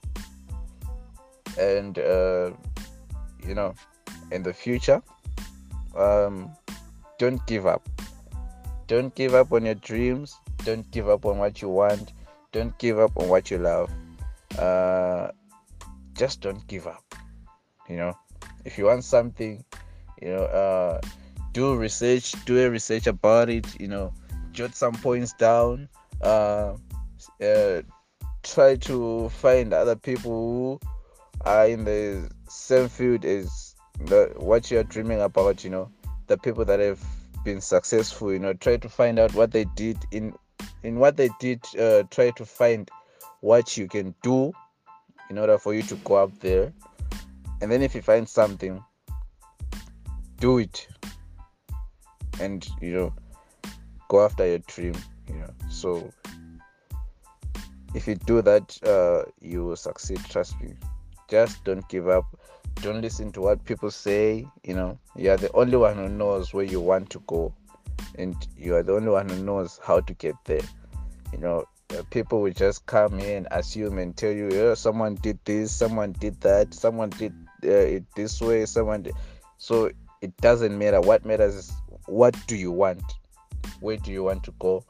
[1.58, 2.50] and uh,
[3.46, 3.74] you know,
[4.32, 5.00] in the future,
[5.96, 6.50] um,
[7.18, 7.88] don't give up.
[8.88, 10.36] Don't give up on your dreams.
[10.64, 12.12] Don't give up on what you want
[12.56, 13.90] don't give up on what you love.
[14.58, 15.28] Uh,
[16.14, 17.04] just don't give up
[17.88, 18.16] you know.
[18.64, 19.62] If you want something
[20.22, 21.00] you know uh,
[21.52, 24.12] do research do a research about it you know.
[24.52, 25.86] Jot some points down.
[26.22, 26.76] Uh,
[27.42, 27.82] uh,
[28.42, 30.80] try to find other people who
[31.44, 33.74] are in the same field as
[34.06, 35.90] the, what you're dreaming about you know.
[36.28, 37.04] The people that have
[37.44, 38.54] been successful you know.
[38.54, 40.32] Try to find out what they did in
[40.82, 42.90] in what they did uh, try to find
[43.40, 44.52] what you can do
[45.30, 46.72] in order for you to go up there.
[47.60, 48.82] And then if you find something
[50.38, 50.86] do it.
[52.38, 53.14] And you know
[54.08, 54.94] go after your dream
[55.28, 55.50] you know.
[55.70, 56.10] So
[57.94, 60.74] if you do that uh, you will succeed trust me.
[61.28, 62.24] Just don't give up.
[62.82, 64.98] Don't listen to what people say you know.
[65.16, 67.54] You're the only one who knows where you want to go
[68.16, 70.62] and you are the only one who knows how to get there.
[71.32, 75.38] You know, uh, people will just come in, assume, and tell you, "Yeah, someone did
[75.44, 77.32] this, someone did that, someone did
[77.64, 79.14] uh, it this way, someone." Did.
[79.58, 79.90] So
[80.20, 81.00] it doesn't matter.
[81.00, 81.72] What matters is
[82.06, 83.02] what do you want?
[83.80, 84.84] Where do you want to go?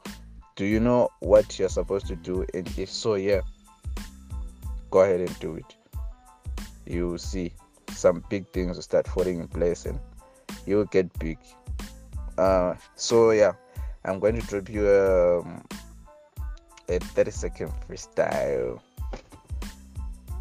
[0.55, 2.45] Do you know what you're supposed to do?
[2.53, 3.41] And if so, yeah,
[4.89, 5.75] go ahead and do it.
[6.85, 7.53] You will see
[7.91, 9.99] some big things start falling in place, and
[10.65, 11.37] you'll get big
[12.37, 13.53] uh, so yeah.
[14.05, 15.61] I'm going to drop you um,
[16.87, 18.79] a 30 second freestyle.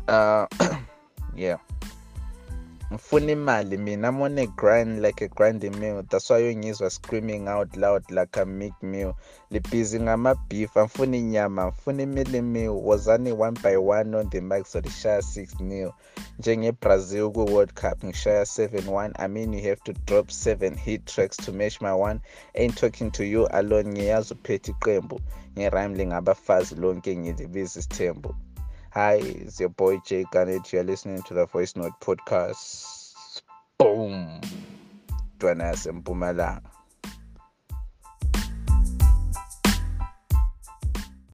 [0.06, 0.46] Uh,
[1.36, 1.56] yeah
[2.92, 6.04] ngifuna imali mina i'm grind like a grinding meal.
[6.08, 9.14] That's why ungizwa screaming out loud like a meek meal.
[9.50, 12.70] Libhizi ngama-beef angifuna inyama angifuna imili meal.
[12.70, 15.92] Wozani one by one on the mic so lishaya 6 nil.
[16.38, 21.52] Njengebrazil kwi-world cup ngishaya 7-1 i mean you have to drop 7 hit tracks to
[21.52, 22.20] match my one.
[22.54, 25.20] Ain't talking to you alone ngiyazi uphethe iqembu.
[25.58, 28.34] Ngirime lingabafazi lonke ngilibiza isithembu
[28.96, 30.72] Hi, it's your boy Jay Garnet.
[30.72, 33.42] You're listening to the Voice Note podcast.
[33.76, 34.40] Boom.
[35.36, 36.75] Dwana Mpumalanga.